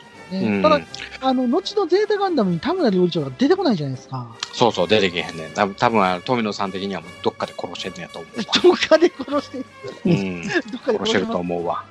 [0.62, 0.80] ただ、
[1.20, 4.34] あの、後のゼータガンダムに田村料理長が出てこないじゃないですか。
[4.54, 5.52] そうそう、出てけへんねん。
[5.52, 8.44] 多分多分あの富野さん的にはもうどっかで殺してんねやと思うわ。
[8.62, 9.58] どっかで殺して、
[10.06, 11.84] うん、 どっかで殺してると思うわ。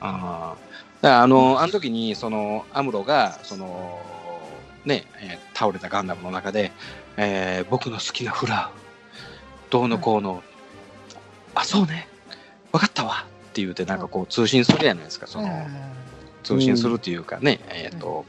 [0.00, 0.65] ああ。
[1.00, 4.00] だからあの、あの時に、その、アムロが、その、
[4.84, 6.70] ね、えー倒れたガンダムの中で、
[7.16, 10.42] えー僕の好きなフラウ、どうのこうの、
[11.54, 12.08] あ、そうね、
[12.72, 15.66] わかったわって言うて、なんかこう、通信するじゃないですか、その、
[16.42, 18.24] 通信するっていうかね、えっ、と、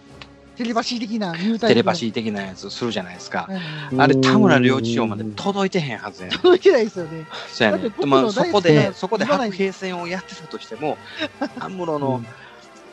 [0.58, 1.36] テレパシー的な。
[1.60, 3.48] テレパシー的なやつするじゃないですか。
[3.92, 4.02] うん。
[4.02, 6.40] あれ、田村良一郎まで届いてへんはずやねん。
[6.40, 7.26] 届いてないですよね。
[7.48, 10.98] そうやねまあ、そこで、そこで白兵戦をやってたとしても、
[11.60, 12.24] アムロの、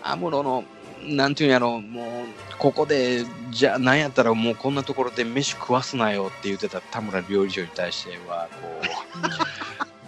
[0.05, 0.65] アムロの、
[1.07, 2.07] なんていうんやろ、もう、
[2.59, 8.83] ここで、じゃあ、なんやったらもうこんなところで飯食わすなよって言ってた田村料理長に対しては、こ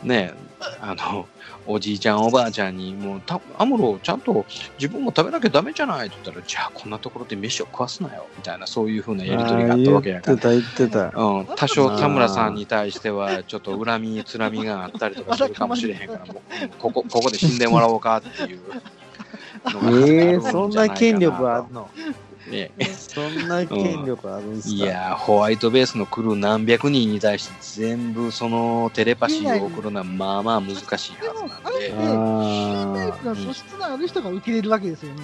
[0.04, 0.32] う、 ね
[0.80, 1.26] あの、
[1.66, 4.44] おじいちゃん、おばあちゃんに、もう、たアムロ、ちゃんと
[4.78, 10.62] 自分も食べなきゃダメじゃないって言ったら、じゃあ、こんなところで飯を食わすなよ、みたいな、そういうふうなやりとりがあったわけやから言っ。
[10.62, 11.20] てた、言ってた。
[11.20, 18.60] うん、多少田村さんに対しては、ちょっと恨み、つらみがあったりとかするかもしれへんから、もう、うんここ、ここで死んでもらおうかっていう
[19.64, 21.90] ええんじゃそんな権力あるの？
[22.50, 22.70] ね。
[22.96, 24.74] そんな権力あるんすか？
[24.74, 35.22] いやー、ホワイトベースのクルー何百人に対して全部そのテレパシーを送るのはまあまあ難しいでもはずなんで、あれって、ニュータイあプの素質のある人が受けれるわけですよね。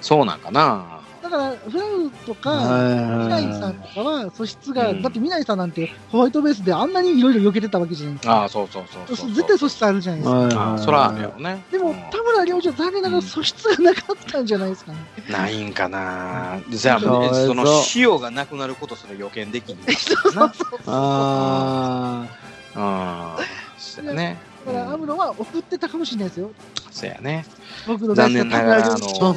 [0.00, 0.99] そうなんかな。
[1.30, 2.34] だから、フラウとあ。
[2.34, 8.32] か、はミナイさんとかは素質が、うんだってミナイさんなんてホワイトベースであんなにいろいろ避けてたわけじゃないですか。
[8.34, 9.30] ああ、そうそうそうそう。
[9.30, 10.70] 絶対素質あるじゃないですか。
[10.70, 11.64] はそらあるよね。
[11.70, 14.98] でも、うん田村良長残念ながら素質がなかったんじゃないですかね。
[15.28, 16.60] ないんかな。
[16.68, 17.64] じゃあ、そうその
[17.94, 19.92] 塩がなくなることすら予見できんのか
[20.40, 20.52] な。
[20.86, 22.26] あ
[22.74, 23.38] ああ、
[23.78, 24.38] そうやね。
[24.66, 26.50] だから、アムロは送ってたかもしれないですよ。
[26.90, 27.46] そうやね。
[27.86, 29.36] 僕の残念ながら、あの、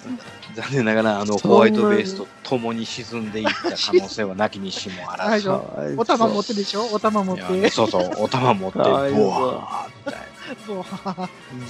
[0.54, 5.48] 残念ながら、あの、ホワイトベースと共に沈んでいった可能性はなきにしもあらず。
[5.96, 6.86] お玉持ってでしょ？
[6.92, 7.70] お玉持っいてや。
[7.70, 10.18] そうそう、お玉持って、ボワーみたいな。
[10.66, 10.84] そう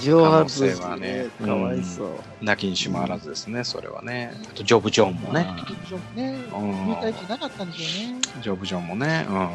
[0.03, 2.03] 蒸発可能性はねかわいそ
[2.41, 2.43] う。
[2.43, 4.33] なきにしもあらずですね、それはね。
[4.51, 5.45] あと、ジョブ・ジョンもね。
[6.15, 7.71] ね、うん入隊期なかったん。
[7.71, 9.25] ジョブ・ジョンもね。
[9.29, 9.49] うん。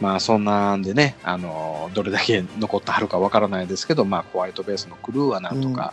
[0.00, 5.92] まあ、そんなんでね、あの、どれだけ残ってはるかわからないですけど、まあ、ホワイトベースのクルーはなんとか、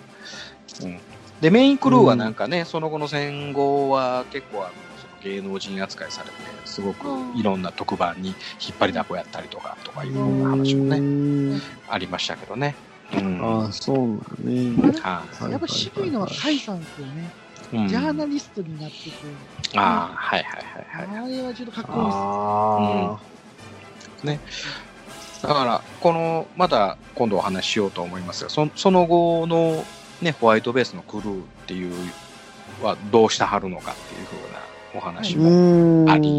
[0.81, 0.99] うん。
[1.43, 8.35] で、メインクルーはなんかね、その後の戦後は結構、あの、その芸能人扱いされて、すごくいろんな特番に引っ
[8.79, 11.59] 張りだこやったりとか、とかいうような話もね、ね。
[11.89, 12.75] ありましたけどね。
[13.13, 13.41] うん。
[13.43, 14.93] ああ、そうなんね。
[15.01, 17.29] はいやっぱ渋いのは甲斐さんですよね。
[17.73, 19.11] うんジャーナリストになってて、
[19.75, 21.25] ああ、はいはいはいはい。
[21.25, 22.05] あれはちょっとかっこいい
[24.45, 24.67] です。
[25.43, 29.83] あだから、この、また今度お話ししようと思いますが、そその後の、
[30.22, 31.93] ね、ホワイトベースのクルーっていう
[32.82, 34.59] はどうしてはるのかっていうふうな
[34.95, 35.39] お話あ。
[35.39, 36.09] も、うん。
[36.09, 36.30] あり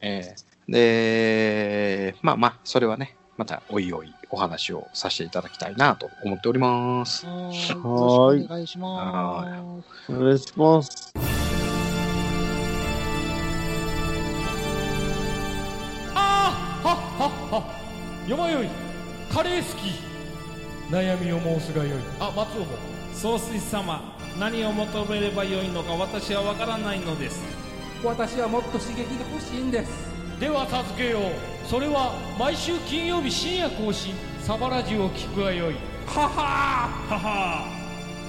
[0.00, 7.26] えーで、まあまあ、それはね、またおいおいお話をさせていただきたいなと思っております。
[7.26, 8.44] はーい。
[8.44, 9.52] お願いしま
[10.06, 10.12] す。
[10.12, 11.12] お願いします。
[16.14, 18.68] あーはっはっはよまよい
[19.32, 20.15] カレー好き
[20.90, 22.00] 悩みを申すがよい。
[22.20, 22.66] あ松尾も。
[23.12, 27.40] 総帥様何を求めればよいのか私は分からないのです。
[28.04, 29.90] 私はもっと刺激が欲しいんです。
[30.38, 31.66] では助けよう。
[31.66, 34.14] それは毎週金曜日深夜更新。
[34.40, 35.74] サバラジュを聞くがよい。
[36.06, 37.14] ははー。
[37.14, 37.64] はは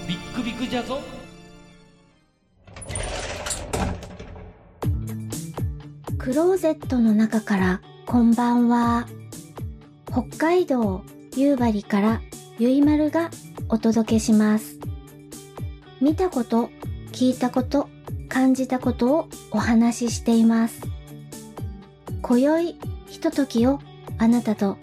[0.05, 0.07] ー。
[0.07, 1.01] ビックビックじゃぞ。
[6.17, 9.05] クローゼットの中からこんばんは。
[10.11, 11.03] 北海道
[11.35, 12.21] 夕張から
[12.59, 13.29] ゆいまるが
[13.69, 14.79] お届けします。
[16.01, 16.69] 見たこと、
[17.11, 17.87] 聞いたこと、
[18.29, 20.81] 感じたことをお話ししています。
[22.23, 23.79] 今宵ひとときを
[24.17, 24.77] あなたと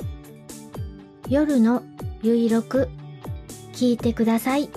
[1.29, 1.83] 夜の
[2.23, 2.89] ゆいろく
[3.73, 4.71] 聞いてください。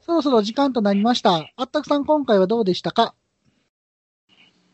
[0.00, 1.46] そろそろ時間となりました。
[1.56, 3.14] あったくさん今回はどうでしたか？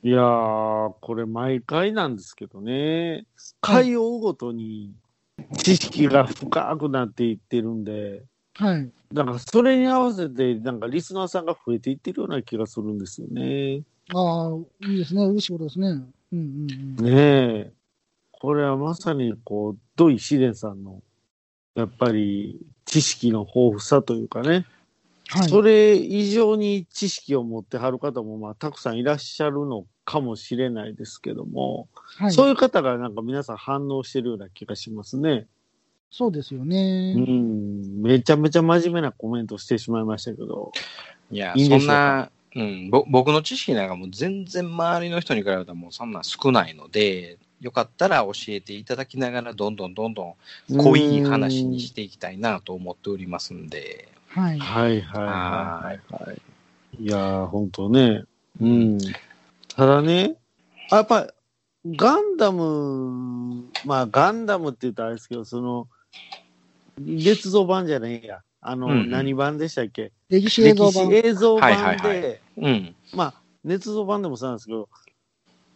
[0.03, 3.26] いやー、これ毎回なんですけどね、
[3.61, 4.94] 回を追うごとに
[5.59, 8.22] 知識が深くなっていってるんで、
[8.55, 8.90] はい。
[9.12, 13.82] だからそれに合わせて、なんかリスナーさんが増えていってるような気がするんですよね。
[14.14, 15.24] ああ、いいですね。
[15.24, 15.88] 嬉しいことですね。
[15.88, 17.05] うんうんうん。
[17.05, 17.72] ねえ。
[18.32, 21.03] これはまさに、こう、土井紫蓮さんの、
[21.74, 24.64] やっぱり知識の豊富さというかね、
[25.31, 25.49] はい。
[25.49, 35.47] それ以上に知識を持ってはる方も、まあ、たくさんいらっしゃるのかもしれないですけども、はい、そういう方がなんか皆さん反応してるような気がしますね。
[36.11, 37.14] そうですよね。
[37.16, 40.72] うん、めちゃめちゃ真面目なコメントしてしまいましたけど。
[41.31, 50.24] いや、いいそんな、うん、ぼ僕の知識なんかもう全然周りの人に比べたらもうそんなん少ないので、よかったら教えていただきながら、どんどんどんど
[50.70, 54.09] ん濃い話にしていきたいなと思っておりますんで。
[54.31, 54.59] はい。
[54.59, 57.03] はいはいはいはい。
[57.03, 58.24] いやー、ほんとね。
[58.61, 58.99] うん。
[59.74, 60.37] ただね、
[60.91, 61.33] あやっぱ、
[61.87, 65.89] ガンダム、まあガンダムって言ったらあれですけど、その、
[67.01, 68.43] 捏造版じゃないや。
[68.61, 70.12] あの、うんうん何版でしたっけ？
[70.28, 71.09] 歴史映像版。
[71.09, 72.97] 歴史映像版で、はいはいはうん。
[73.14, 74.89] まあ、捏造版でもそうなんですけど、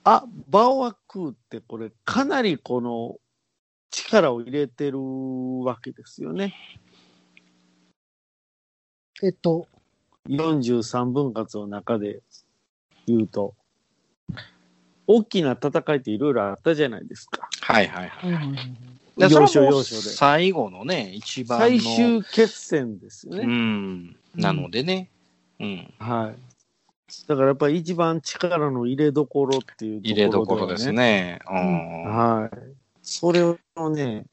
[0.04, 3.16] あ、バオアクーってこれかなりこの
[3.90, 4.98] 力を入れてる
[5.64, 6.52] わけですよね。
[9.22, 9.68] えっと、
[10.28, 12.20] 43分割の中で
[13.06, 13.54] 言うと、
[15.06, 17.48] 大きな戦いっていろいろあったじゃないですか。
[17.60, 18.94] はいはいはい。
[19.16, 20.02] 要所要所で。
[20.02, 21.66] 最後のね、一番の。
[21.66, 23.44] 最終決戦ですようね。
[23.46, 24.16] ん。
[24.34, 25.10] なのでね。
[25.60, 25.94] うん。
[25.98, 27.28] はい。
[27.28, 31.38] だからやっぱり一番力の入れどころっていうところ入れどころですね。
[31.48, 32.04] うん。
[32.04, 32.50] はい。
[33.02, 33.58] それを
[33.90, 34.24] ね、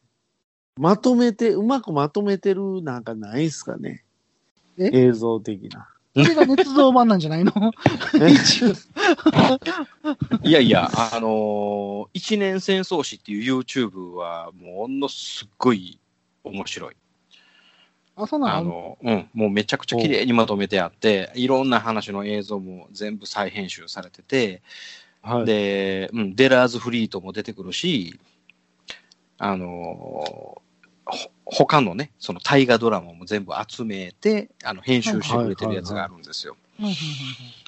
[0.79, 4.03] まとめて、うまくまとめてるなんかないですかね。
[4.87, 4.89] え？
[5.07, 5.87] 映像的な。
[6.13, 7.53] これが捏造版なんじゃないの？
[10.43, 15.99] いやいや、あのー一年戦争史っていう YouTube は、ものすっごい
[16.43, 16.95] 面白い。
[18.17, 18.57] あ、そうなの？
[18.57, 24.61] あの、うん、もうめちゃくちゃ綺麗にまとめてあって、いろんな話の映像も全部再編集されてて、
[25.21, 25.45] はい。
[25.45, 28.19] で、うん、デラーズフリートも出てくるし、
[29.37, 30.61] あのーほ
[31.45, 36.55] 他のね、その大河ドラマも全部集めて、あの、編集してくれてるやつがあるんですよ。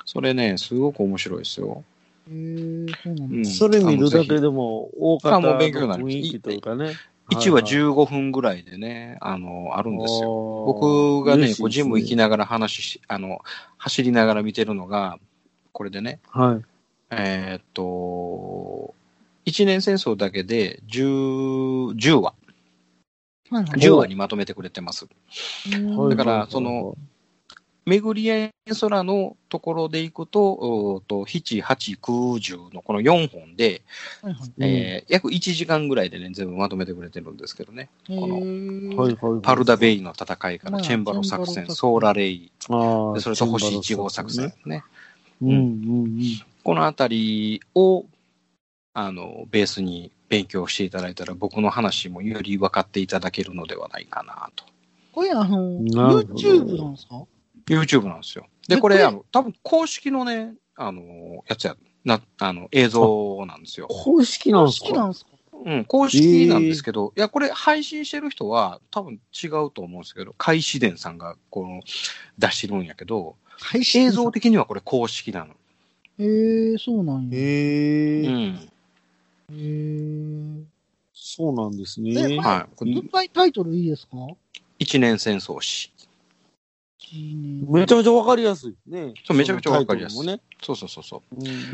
[0.06, 1.84] それね、すごく面白いですよ。
[2.26, 3.36] そうなんだ。
[3.36, 6.94] うんそれ見るだけでも、大方のあもう勉強になります雰囲気というかね。
[7.32, 10.30] 1話はい15分ぐらいでね、あの、あるんですよ。
[10.30, 13.40] よ僕がね、こうジム行きなながら話し、あの、
[13.78, 15.20] 走りながら見てるのが、
[15.72, 16.66] これでね、はい。
[17.12, 18.94] えーっと、
[19.46, 22.34] 一年戦争だけで10、10話、
[23.62, 25.08] 10話にまとめてくれてます。
[25.72, 26.98] うんだからその、
[27.86, 32.00] 巡り合い空のところで行くと、おーと7、8、9、
[32.70, 33.82] 10のこの4本で、
[34.22, 37.90] はいはいえー約1時間ぐらいでね、全部まとめてくれてるんですけどね。
[38.10, 39.42] へこのーはいはいはい。
[39.42, 44.54] パルダベイの戦いから、まあチェンバロ作戦、ソーラレイ、ああでそれと星1号作戦。
[44.66, 44.84] ね。
[45.42, 45.60] うんうんう
[46.08, 46.22] ん。
[46.64, 48.06] このあたりを、
[48.94, 54.66] あの、ベースに勉強していただいたら、僕の話もより分かっていただけるのではないかなと。
[55.12, 57.24] これあの、YouTube なんですか
[57.68, 58.48] ？YouTube なんですよ。
[58.68, 59.06] で、えこれ、これ？
[59.06, 61.02] あの、多分公式のね、あの、
[61.48, 63.88] やつや、な、あの、映像なんですよ。
[63.90, 64.88] 公式なんですか？
[64.88, 65.30] 好きなんですか？
[65.66, 71.82] うん、公式なんですけど、いや、これ配信してる人は多分違うと思うんですけど、開始伝さんがこの
[72.40, 73.36] 出してるんやけど、
[73.96, 75.54] 映像的にはこれ公式なの。
[76.18, 77.38] へえ、そうなんや。
[77.38, 78.70] へへえ、うん。
[79.52, 80.64] え。
[81.14, 82.38] そうなんですえ、ね。
[82.38, 82.76] まはい。
[82.76, 84.16] これもう一回タイトルいいですか？
[84.80, 85.92] 一年戦争史。
[87.68, 89.14] めちゃめちゃわかりやすいね。
[89.24, 91.22] そうめちゃめちゃわかりやすいそうそうそうそう。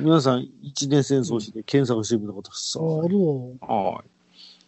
[0.02, 3.18] 皆さん、一年戦争史で検索してみたことさ、ある
[3.62, 3.94] わ。
[3.94, 4.04] はい。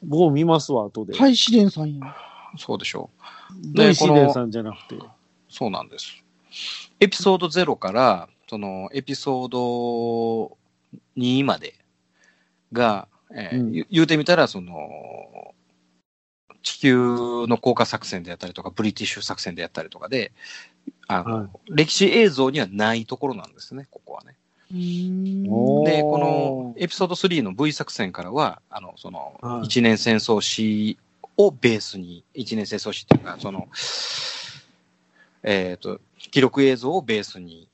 [0.01, 1.13] 僕も見ますわ、後で。
[1.17, 2.15] はい、試練さんや。
[2.57, 3.23] そうでしょう。
[3.73, 5.03] 土井この紫伝さんじゃなくて。
[5.49, 6.23] そうなんです。
[7.01, 10.57] エピソード0から、そのエピソード
[11.17, 11.80] 2まで
[12.71, 14.73] が、えーうん言言うてみたら、その、
[16.63, 20.31] 地球の降下作戦であったりとか、ブリティッシュ作戦であったりとかで、
[21.07, 24.35] あの、はい歴史映像にはないところなんですね、ここはね。
[24.71, 30.97] で、このエピソード3の V 作戦からは、あの、その、はい一年戦争史
[31.37, 33.67] をベースに、一年戦争史っていうか、その、
[35.43, 37.67] えっ、と、記録映像をベースに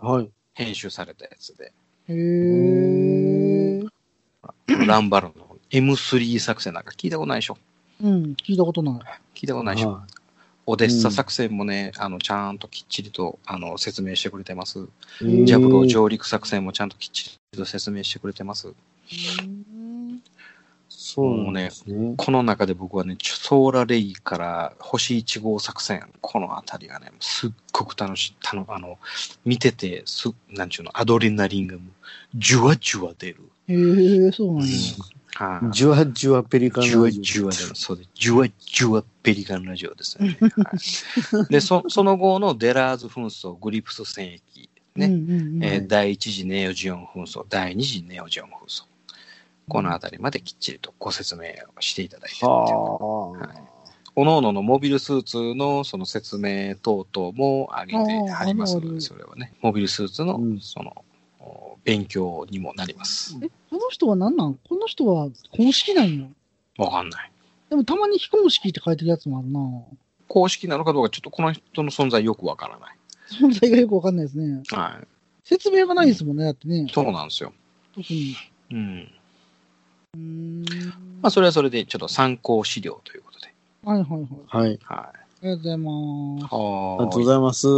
[0.00, 0.30] はい。
[0.54, 1.72] 編集されたやつで、
[2.08, 2.87] へえ。
[4.86, 7.58] ランバルの M3 作戦なんか聞いたことないでしょ？
[8.02, 8.94] うん、聞いたことない。
[9.34, 10.06] 聞いたことないでしょ、は
[10.66, 14.86] オデッサ作戦もね、あの、ちゃんときっちりと、あの、説明してくれてます。
[15.22, 18.74] いジャブロ上陸作戦もちゃんときっちりと説明してくれてます。
[21.00, 22.14] そうなんですね。
[22.16, 28.98] この中で僕はね、ソーラレイから星1号作戦、このあたりがね、すっごく楽しい、たのあの、
[29.44, 31.76] 見てて、す、なんちゅうの、アドレナリンが
[32.34, 33.48] じゅわじゅわ出る。
[33.68, 34.74] へえ、そうなんや。
[35.36, 37.70] はいジュワジュワペリカンじゅわラジオじゅわ出る。
[37.76, 38.10] そうです。
[38.16, 40.36] じゅわじゅわペリカンラジオですね。
[40.40, 48.97] はい、で、そ その後のデラーズ紛争、グリプス戦役、ね、うんうんうんえー第一次ネオジオン紛争、第二次ネオジオン紛争。
[49.68, 51.42] このあたりまできっちりとご説明
[51.76, 53.78] をしていただいてるっていうはあ。
[54.16, 61.04] おのののモビルスーツのその説明等々も挙げてありますので、それはね、モビルスーツのうんその、
[61.38, 63.38] お勉強にもなります。
[63.40, 64.54] え、この人は何なん？
[64.68, 66.26] この人は公式なんよ。
[66.78, 67.30] わかんない。
[67.70, 69.60] でもたまに非公式って書いてるやつもあるな
[70.26, 72.96] 公式なのかどうか、ちょっとこの人の存在よくわからない。
[73.30, 74.62] 存在がよくわかんないですね。
[74.72, 75.06] はい。
[75.44, 76.88] 説明がないですもんね、だってね。
[76.92, 77.52] そうなんですよ。
[77.94, 78.34] 特に。
[78.72, 79.08] うん。
[80.18, 80.88] うーん。
[81.22, 83.54] まあ、それはそれでちょっと参考資料ということで。
[83.84, 84.10] はいはい
[84.52, 84.66] はい。
[84.66, 84.68] はい。
[84.68, 84.78] はい。
[84.82, 85.12] あ
[85.42, 85.90] りがとうございま
[86.40, 86.44] す。
[86.44, 87.68] ありはがとうございます。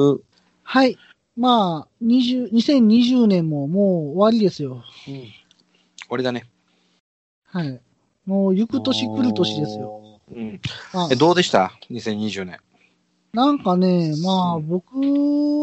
[0.63, 0.99] はい。
[1.37, 4.83] まあ、20 2020年ももう終わりですよ。
[5.05, 5.33] 終
[6.09, 6.47] わりだね。
[7.45, 7.81] はい。
[8.27, 10.21] もう行く年来る年ですよ。
[10.31, 10.61] うん。
[10.93, 12.59] まあえ、どうでした ?2020 年。
[13.33, 14.97] なんかね、まあ僕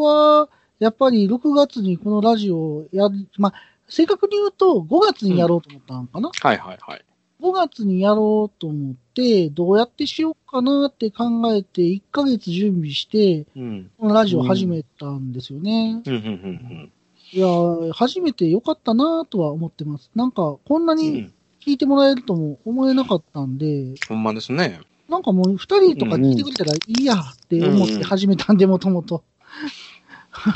[0.02, 0.50] は、
[0.80, 3.54] やっぱり6月にこのラジオをやる、まあ、
[3.90, 7.06] 正確に言うと5月にやろうと思ったのかな、はいはいはい。
[7.42, 13.92] 5月にやろうと思って、どうやってしようかなって考えて、1ヶ月準備して、うん。
[13.98, 16.02] このラジオ始めたんですよね。
[16.06, 16.92] うん、うん、うん
[17.34, 20.10] いやー、初めてよかったなとは思ってます。
[20.16, 21.00] なんか、こんなうん。
[21.00, 21.34] うにん。
[21.60, 24.80] 聞いてもらえるとも思えなかったんで、ほんまですね。
[25.10, 29.24] なんかもう2人とか聞いてくれたらいいやって思って始めたんで、もともと。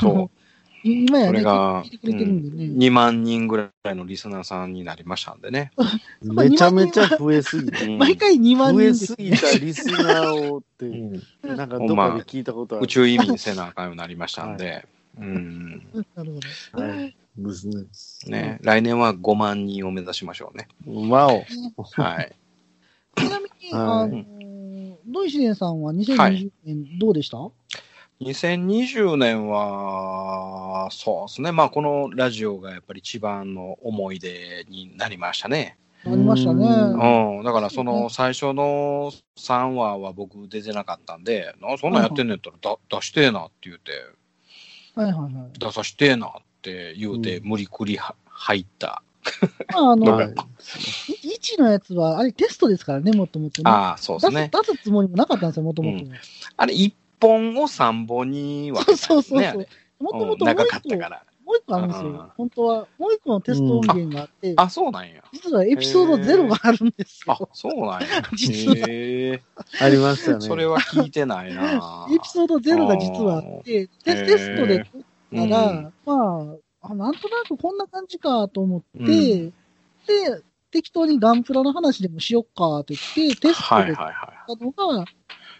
[0.00, 0.38] そう。
[0.84, 2.86] 今やね、これが聞いてくれてるんでね。
[2.86, 5.70] 2万人ぐらいのリスナーさんになりましたんでね。
[6.22, 7.84] めちゃめちゃ増えすぎて。
[7.86, 11.22] うん毎回2万増えすすぎたリスナーをって、うん
[11.56, 12.84] なんかどっかで聞いたことある。
[12.84, 14.86] 宇宙移民せなあかんようになりましたんで。
[15.18, 15.82] うん。
[16.14, 16.32] なる
[16.72, 16.82] ほど。
[16.82, 17.16] はい。
[17.36, 17.86] ですね。
[18.26, 18.58] ね。
[18.62, 20.68] 来年は5万人を目指しましょうね。
[21.08, 21.44] わお。
[21.82, 22.34] はい。
[23.16, 24.24] ちなみに、はいあの、
[25.06, 27.38] ドイシデンさんは2020年どうでした、
[28.22, 31.52] 2020年は、そうですね。
[31.52, 35.76] まあ、このラジオがやっぱり一番の思い出になりましたね。
[36.04, 36.64] ありましたね。
[36.64, 37.44] うんうん。
[37.44, 43.92] だから、その最初の3話は僕出てなかったんで、なそんなんやってんねんやったらだ出してえなって言うて、
[44.94, 45.58] はいはいはい。
[45.58, 46.30] 出さしてえなっ
[46.62, 49.02] て言うて、無理くりは入った。
[49.72, 50.34] まあ、あの、はい
[51.42, 53.70] 1のやつは、あれテストですからね、もともとね。
[53.70, 54.50] ああ、そうですね。
[54.52, 56.06] 出す出すつもりもなかったんですよ、もともと。
[56.56, 56.92] あれ、1
[57.22, 59.14] 本を3本に分けたんですね。
[59.14, 59.66] そうそうそう
[60.02, 61.22] もともとうん長もう一個、かったから。
[61.44, 62.32] もう一個あるんですうんよ。
[62.36, 65.22] 本当は、もう一個のテスト音源があって、あ、そうなんや。
[65.32, 68.08] 実はエピソード0があるんですあよ。、そうなんや。
[68.34, 69.38] 実は。
[69.80, 70.40] ありましたね。
[70.40, 75.02] それは聞いてないな エピソード0が実はあって、テテストで撮っ
[75.34, 79.54] たら、うんまああ、なんとなくこんな感じかと思って、うん
[80.06, 80.42] で、
[80.72, 84.58] 適当にガンプラの話でもしよっかって言って、テストで撮っはいはいはい。
[84.58, 85.04] たのが、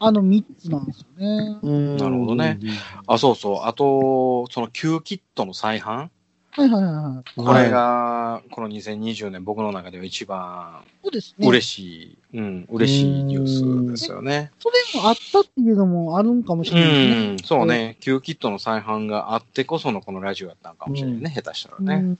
[0.04, 1.58] あの3つなんですよね。
[1.62, 2.58] うんなるほどね。
[3.06, 3.60] あ、そうそう。
[3.62, 6.08] あと、その旧キットの再販？
[6.54, 7.40] はいはいはいはい。
[7.40, 11.48] これが、この2020年僕の中では一番そうですね。
[11.48, 14.50] 嬉しい、うん、嬉しいニュースですよね。
[14.58, 17.34] それもあったっていうのもあるんかもしうれないですね。
[17.34, 17.96] ん、そうね。
[18.00, 22.16] 旧キットの再販があってこそのこのラジオやったんかもしれないね、下手したらね。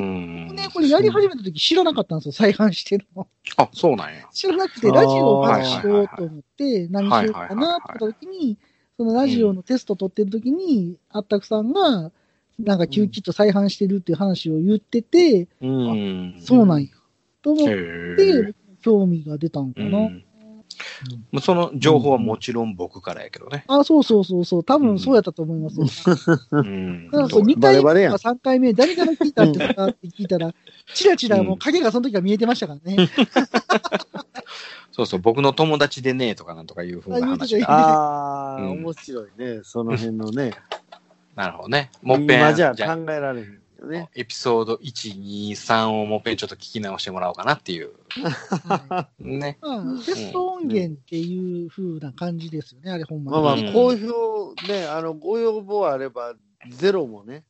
[0.00, 0.56] うんうん。
[0.56, 3.26] ね、これやり始めた時知らなかったんですよ、再販してるの。
[3.56, 4.28] あ、そうなんや。
[4.32, 8.58] 知らなくて、ラジオをまずしようと思って、何しようかなって言った時に、
[8.96, 12.12] そのラジオのテスト取ってる時に、あったくさんが、
[12.58, 16.36] なんか旧キット再販してるっていう話を言ってて、うん。
[16.38, 16.90] そうなんや。
[17.42, 19.98] と思っへてえ。、興味が出たんかな。
[19.98, 20.24] うん
[21.30, 23.64] まあその情報はもちろん僕からやけどね。
[23.68, 24.64] あ、そうそうそうそう。
[24.64, 26.16] 多分そうやったと思いますよ。
[26.52, 27.10] うん。
[27.10, 30.54] だからこれ2回目バレバレやんとか3回目、誰から聞いたってさって聞いたら、
[30.94, 33.08] チラチラもう影がその時は見えてましたからね。
[34.92, 37.70] そうそう、僕の友達でねとかなんとかいうふうな話が。
[37.70, 39.60] ああ、うん面白いね。
[39.62, 40.52] その辺のね。
[41.34, 41.90] なるほどね。
[42.02, 44.10] もっぺん、今じゃ考えられへんよね。
[44.14, 47.92] エピソード1、2、3をもっぺんちょっと聞き直してもらおうかなっていう。
[48.68, 49.58] はいね。
[49.60, 53.42] まあ、テスト音源っていう風な感じですよね、あれほんまに。
[53.42, 56.34] まあまあうん、好評、ね、あの、ご要望あれば、
[56.68, 57.44] ゼロもね。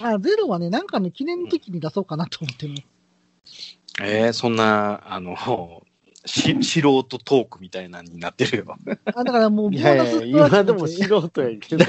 [0.00, 3.78] あ、ゼロはね、なんかの記念の時に出そうかなと思ってます。
[4.02, 5.83] えー、そんな、あの、
[6.26, 8.76] し素人トークみたいなのになってるよ。
[9.14, 11.84] あ、だからもう、ボいーナスやいや、今でも素人やけど。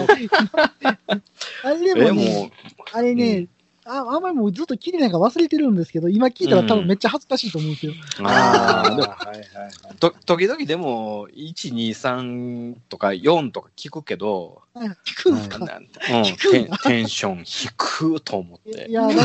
[1.64, 2.50] あれでえ、もね、もう、
[2.92, 3.48] あれね、
[3.88, 7.94] ああんまりもうずっと聞いてないから忘れてるんですけど、今聞いたら多分めっちゃ恥ずかしいと思うんですよ。
[8.24, 9.96] あーでもはいはいはい。
[10.00, 18.88] と時々でも、1、2、3とか4とか聞くけど、はい聞くんすか、なんてうん、聞くテンテンション低くと思って。
[18.90, 19.24] いや、だって、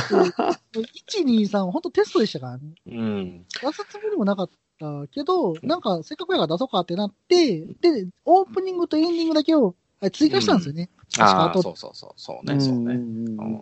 [0.79, 2.75] 1、2、3、本当テストでしたからね。
[2.87, 3.47] うん。
[3.63, 4.51] 出すつもりもなかっ
[4.81, 9.75] たけど、なんかせっかくやから出そうかってなって、で、オープニングとエンディングだけを
[10.13, 10.89] 追加したんですよね。
[11.15, 12.95] 確かあそうそうそう、そうね、そうね。
[12.95, 13.61] んうん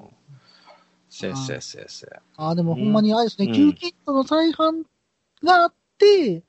[1.11, 2.21] せやせやせやせや。
[2.37, 4.85] ああ、でもほんまにあれですね、うんキューキットの再販
[5.43, 6.43] があって、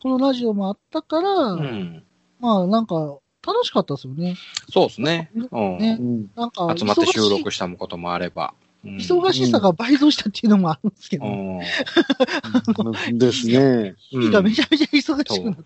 [0.00, 2.04] このラジオもあったから、うん。
[2.38, 4.36] まあなんか楽しかったですよね。
[4.70, 5.30] そうですね。
[5.34, 5.78] うん。
[5.78, 6.30] ねうん。
[6.36, 8.54] なんか集まって収録したこともあれば。
[8.86, 13.94] うん忙しさが倍増したっていうのもあるんですけど、うんですね。
[14.10, 15.62] 日々がめちゃめちゃ忙しくなって、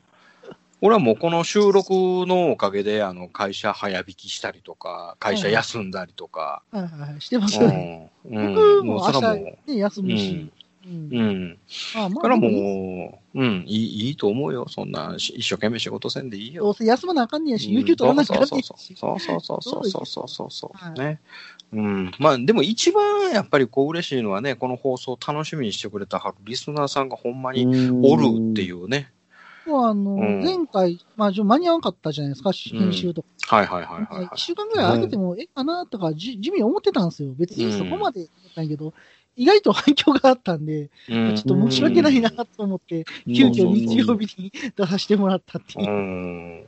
[0.82, 1.92] 俺はもうこの収録
[2.26, 6.62] のおかげで、あの、会社早引きしたりとか、会社休んだりとか。
[6.70, 8.10] はいはいはい、してますうよね。
[8.30, 8.36] ん。
[8.36, 10.30] うん僕も明日それはもね、休むし。
[10.30, 10.50] うん
[10.86, 11.58] う、うん。
[11.94, 14.66] まあまあだからもう、うん、いい、いいと思うよ。
[14.68, 16.64] そんな、し一生懸命仕事せんでいいよ。
[16.64, 18.96] どうせ休まなあかんねやし、有給取らなあかんねそうそうやし。
[18.96, 21.20] そうそうそうそうそうそうそうそうはいね。
[21.72, 22.12] うん。
[22.18, 27.64] まあ、でも一番やっぱりこう嬉しいのはね、この放送楽しみにしてくれたリスナーさんがほんまに
[28.02, 29.12] おるっていうね。
[29.66, 33.28] もうあの、うん前回、まあ、間に合わなかったじゃないですか、編集とか。
[33.56, 37.32] はいはいはいはい、は一週間ぐらい空けてもええかなとか、じ地味に思ってたんですよ。
[37.38, 38.92] 別にそこまで思ったんやけど、
[39.36, 41.14] 意外と反響があったんで、い。
[41.14, 45.92] うんちょっと申し訳ないなと思って、急遽日曜日に出させてもらったっていうう。
[45.92, 46.66] ん。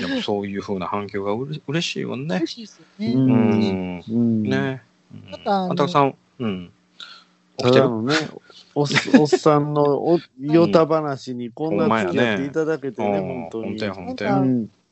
[0.00, 2.46] でもそういうふうな反響がうれ嬉しいよね嬉。
[2.46, 3.12] しいですよね。
[3.14, 4.04] ううんん。
[4.08, 4.42] うん。
[4.42, 4.82] ね。
[5.30, 6.70] またあのあたくさん、うん。
[7.58, 8.14] 起きてるただのね、
[8.74, 8.86] おっ
[9.18, 13.68] おっさんのおよた話にこんな付き合っていただけてね、うん本当に。
[13.68, 14.42] 本当や本当や。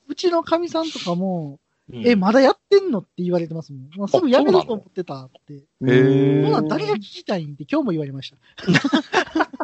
[0.08, 1.58] うちのかみさんとかも、
[1.92, 3.90] うんえ、まだやってんのって言われてますもん。
[3.96, 5.54] まあ、すぐやめると思ってたって。
[5.54, 9.63] へーそんなん誰が聞きたいんって今日も言われました。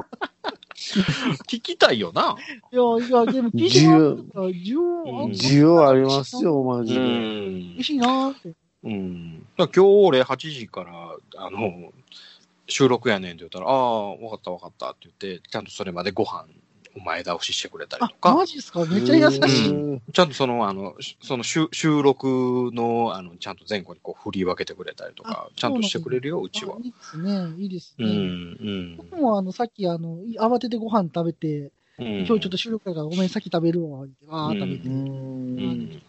[1.47, 2.37] 聞きたいよな。
[2.73, 7.01] いや、いや、でも聞いてもらったら、 需要需要ありますよ、マうジで。
[7.01, 7.05] ん
[7.75, 7.85] 嬉。
[7.85, 8.55] しいなーって。
[8.85, 9.41] うん。
[9.59, 11.93] だから今日俺8時から、あの、
[12.67, 16.47] 収録やねんって言ったら、ああ、わかったわかったって言って、ちゃんとそれまでご飯を
[17.05, 18.85] 前倒ししてくれたりとあ、マか、ジですか？
[18.87, 19.69] めっちゃ優しい。
[19.69, 26.79] うんちゃんとその、あの、しその収収録の、あの、ちゃんと前後にこう振り分けてくれたりとかあ、ちゃんとしてくれるよ、うちはあ。
[26.83, 27.55] いいですね。
[27.59, 28.05] いいですね。
[28.07, 28.97] うん、うん。
[28.97, 34.07] 僕もあの、さっきあの、い慌ててご飯食べて、今今日ちょっと収録だからごめん、先食べるわ。
[34.29, 34.89] ああ、うん食べて。
[34.89, 36.03] うん。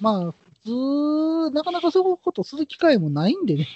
[0.00, 0.32] まあ、
[0.64, 3.66] 普通、なかなかそういうことする機会もないんでね。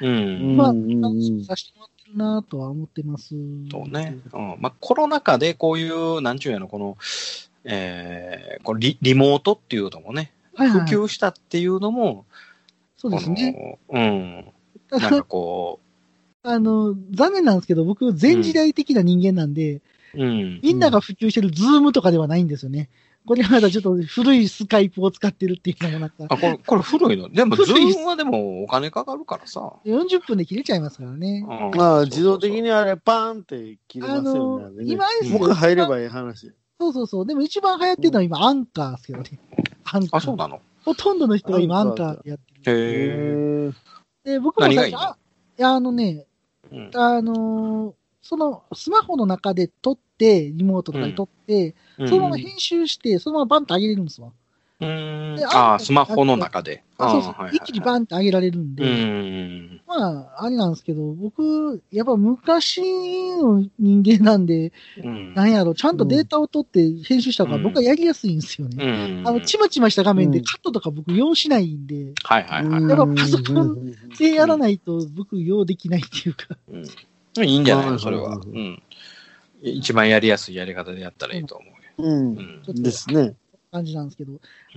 [0.00, 0.56] うん。
[0.56, 3.34] まあ、うん楽しくさせてもらってるなとは思ってます。
[3.70, 4.18] そうね。
[4.32, 4.56] うん。
[4.58, 6.96] まあ、コロナ禍でこういう、なんちゅうやの、この、
[7.64, 10.64] えー、このリリモートっていうのもね、普。
[10.80, 12.26] 及したっていうのも、
[12.96, 13.78] そうですね。
[13.88, 14.44] うん。
[14.90, 15.80] なんかこ
[16.42, 19.82] あの、残念なんですけど、僕、前時代的な人間なんで、
[20.14, 20.60] う、うん。
[20.62, 22.88] みんなが普及してるズームとかではないんですよね。
[23.30, 27.28] これはまだちょっと古いスカイプを使ってるっていうのもなんか、あ、これ、これ古いの？
[27.28, 29.72] でも、ズームはでもお金かかるからさ。
[29.84, 31.46] 40分で切れちゃいますからね。
[31.48, 34.30] うんまあ、自動的にあれ、パーンって切れますよね。
[34.30, 36.52] あのあれね今ですよもう一回入ればいい話。
[36.80, 37.26] そうそうそう。
[37.26, 39.30] でも一番流行ってるのは今、アンカーですけどね。
[39.84, 40.18] アンカー。
[40.18, 40.60] あ、そうなの？
[40.84, 43.72] ほとんどの人が今、アンカーでやってる。
[44.24, 44.32] へえ。
[44.32, 45.00] で、僕も最初、いいの？
[45.02, 45.16] あ
[45.56, 46.26] いや、あのね、
[46.72, 51.74] うんあのーその、スマホの中で撮って、リモートとかで撮って、
[52.08, 54.28] そのまま編集して、そのままバンと上げれるんですわ。
[54.80, 55.44] うんで。
[55.44, 56.82] ああ、スマホの中で。
[56.96, 59.80] あそうそうはいはいはい一気にバンって上げられるんで、うん。
[59.86, 62.80] まあ、あれなんですけど、僕、やっぱ昔
[63.36, 64.72] の人間なんで、
[65.02, 65.34] うん。
[65.34, 68.84] なんやろ、ちゃんとデータを取って編集した方が僕はやりやすいんですよね。
[68.84, 69.28] うん。
[69.28, 72.82] あの、ちまちました画面でうんカットとか僕用しないんで、はいはいはい。
[72.84, 76.56] やっぱパソコンでやらないと僕用できないっていうか。
[76.70, 77.44] うん。
[77.44, 77.84] いいんじゃない？
[77.84, 78.38] はいのそれは。
[78.38, 78.82] はいうん。
[79.62, 81.79] 一番やりやすいやり方でやったらいいと思うよ。
[82.00, 82.62] うん。
[82.66, 82.82] うん。
[82.82, 83.34] ですね。
[83.70, 84.32] 感じなんですけど。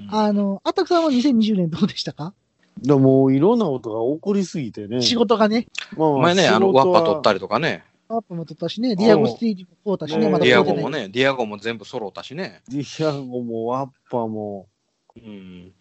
[0.09, 2.34] あの、あたくさんは2020年どうでしたか、
[2.82, 5.01] でも、いろんなことが起こりすぎてね。
[5.01, 5.67] 仕事がね、
[5.97, 7.36] まあ前ね、あの、ワッパ取ったり。
[7.36, 7.84] りとかね。
[8.09, 12.61] アップも撮ったしね、ディアゴスティーリもこうたしね、うんまだディアゴもね、ディアゴも全部揃ったしね。
[12.69, 14.67] ディアゴもワッパも、
[15.15, 15.71] うん。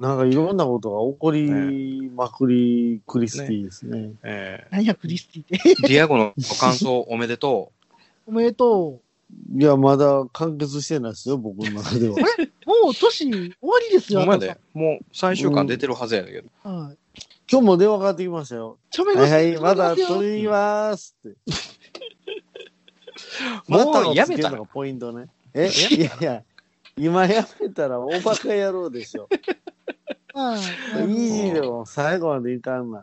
[0.00, 4.12] なんかいろんなことが起こりまくりクリスティですね。
[4.22, 5.56] え何や、クリスティって。
[5.56, 7.72] ー、ディアゴの感想おめでと
[8.26, 9.00] おめでと
[9.30, 12.14] いや、まだ完結してないですよ、僕の中では。
[12.66, 12.84] う。
[12.84, 13.30] もう年終
[13.62, 14.14] わりですう。
[14.14, 16.48] よ、お前あたくで、もう最終巻出てるはずやけど。
[16.62, 16.98] さんはい。
[17.50, 18.78] 今日も電話かかってきましたよ。
[18.90, 21.36] ちょめはいはい、まだ取りますって。
[23.68, 25.26] もうやめたのがポイントね。
[25.54, 26.44] えいやいや、
[26.96, 29.28] 今やめたらおバカ野郎でしょ。
[30.34, 33.02] まあ、イージーでも最後までいかんな。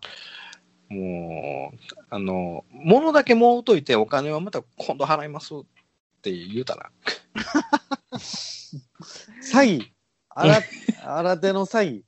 [0.90, 1.78] もう、
[2.10, 5.58] あの、物だけもうといてお金はまた今度払いますっ
[6.24, 6.90] て言うたら。
[9.42, 9.92] 詐欺。
[10.30, 10.62] 新
[11.06, 12.04] 新手の詐欺。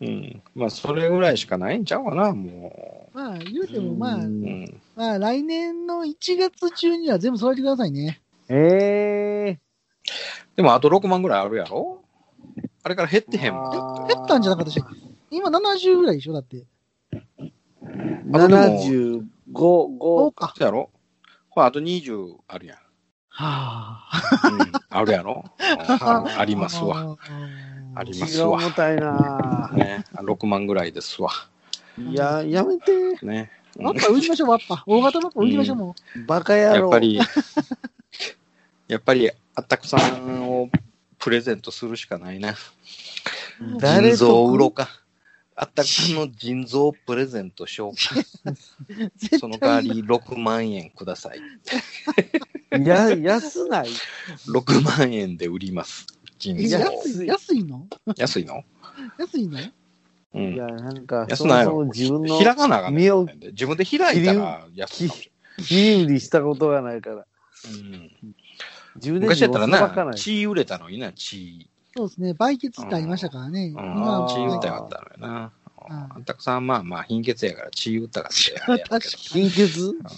[0.00, 0.42] うん。
[0.54, 4.18] まあ、それぐらいしかないんちゃうかな、もまあ、言うてもまあう。
[4.20, 4.80] う、うんん。
[4.96, 8.20] まあ、来年の1月中には全部揃えてくださいね。
[8.48, 9.60] ええ
[10.56, 12.02] でも、あと6万ぐらいあるやろ？
[12.82, 13.70] あれから減ってへんもん。
[13.70, 14.84] 減ったんじゃなかったでし
[15.30, 16.64] 今70ぐらいでしょだって。
[18.32, 19.22] あとでも75、
[19.98, 20.54] 5か。
[20.56, 20.90] そうやろ？
[21.60, 22.78] ほら、あと20あるやん。
[23.28, 24.00] は
[24.44, 25.44] うん、あるやろ？
[25.58, 27.18] うんありますわ。
[27.94, 28.52] ありますわ。
[28.58, 31.30] 重たいなね、6万ぐらいですわ。
[31.98, 32.92] いや、やめて。
[33.22, 33.50] ね。
[33.78, 34.82] うんワッパ売りましょう、ワッパ。
[34.86, 35.94] 大型ワッパ売りましょう、も
[36.26, 36.80] バカ野郎。
[36.80, 37.20] やっぱり、
[38.88, 40.70] やっぱり、あったくさんを
[41.18, 42.54] プレゼントするしかないな。
[43.78, 44.88] 誰と腎臓を売ろうか。
[45.62, 48.18] あったくさんの腎臓をプレゼントしようか。
[48.50, 49.36] う。
[49.38, 51.40] その代わり6万円ください。
[52.86, 53.88] や、安ない
[54.46, 56.06] ？6万円で売ります。
[56.38, 56.80] 腎え臓を。
[56.80, 57.86] 安い、安いの？
[58.16, 58.64] 安いの？
[59.18, 59.58] 安いの？
[60.32, 60.54] うん。
[60.54, 61.90] いや、なんか、安ないそもそもよ。
[61.92, 67.16] 自分の開かなあかんね身をんで自分で開いたら安いかもし売りしたことがないから。
[67.16, 67.20] れん。
[68.22, 68.34] うん
[68.96, 71.70] 自分で昔やったらな、自分を裁かない血売れたのにな、血。
[72.00, 72.32] そうですね。
[72.32, 73.74] 売血ってありましたからね。
[73.76, 75.52] うん、今は血売ったよかったのよな。
[75.88, 78.30] あんたくさんまあまあ貧血やから血打ったか
[78.68, 78.84] らって。
[79.16, 79.82] 貧血？
[79.82, 80.08] うん、あ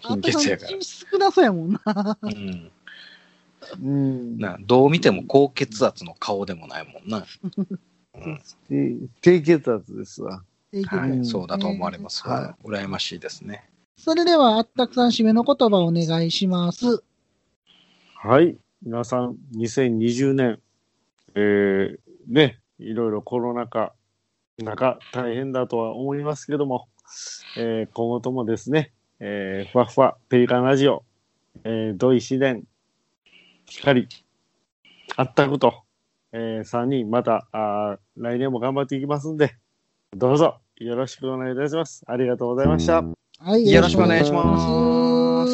[0.00, 0.70] 貧血やから。
[0.80, 2.18] 少なそうやもんな。
[2.22, 2.70] うん。
[3.82, 4.38] うん。
[4.38, 7.26] な、どう見ても高血圧の顔でもないもんな。
[8.70, 10.42] で低血圧ですわ。
[10.86, 12.34] はい、そうだと思われますわ。
[12.34, 13.68] は羨ましいですね。
[13.98, 17.02] それでは、あったくさん締めの言葉をお願いします。
[18.16, 18.56] はい。
[18.82, 20.58] 皆さん、2020年、
[21.34, 23.92] えー、ね、いろいろコロナ禍、
[24.58, 26.88] 中、大変だとは思いますけども、
[27.56, 31.04] えー、今後ともですね、えー、ふわふわ、ペリカンラジオ、
[31.64, 32.64] えー、土井紫伝、
[33.66, 34.08] 光、
[35.16, 35.82] あったくと、
[36.32, 39.54] えー、3人、また、あー来年も頑張っていきますんで、
[40.16, 42.02] どうぞ、よろしくお願いいたします。
[42.06, 43.02] ありがとうございました。
[43.38, 43.70] はい。
[43.70, 45.52] よろしくお願いします。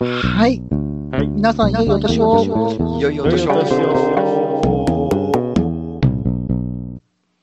[0.00, 0.62] はい。
[1.10, 1.28] はい。
[1.28, 2.42] 皆さん、良いお年を。
[2.98, 4.15] いよいよお年を。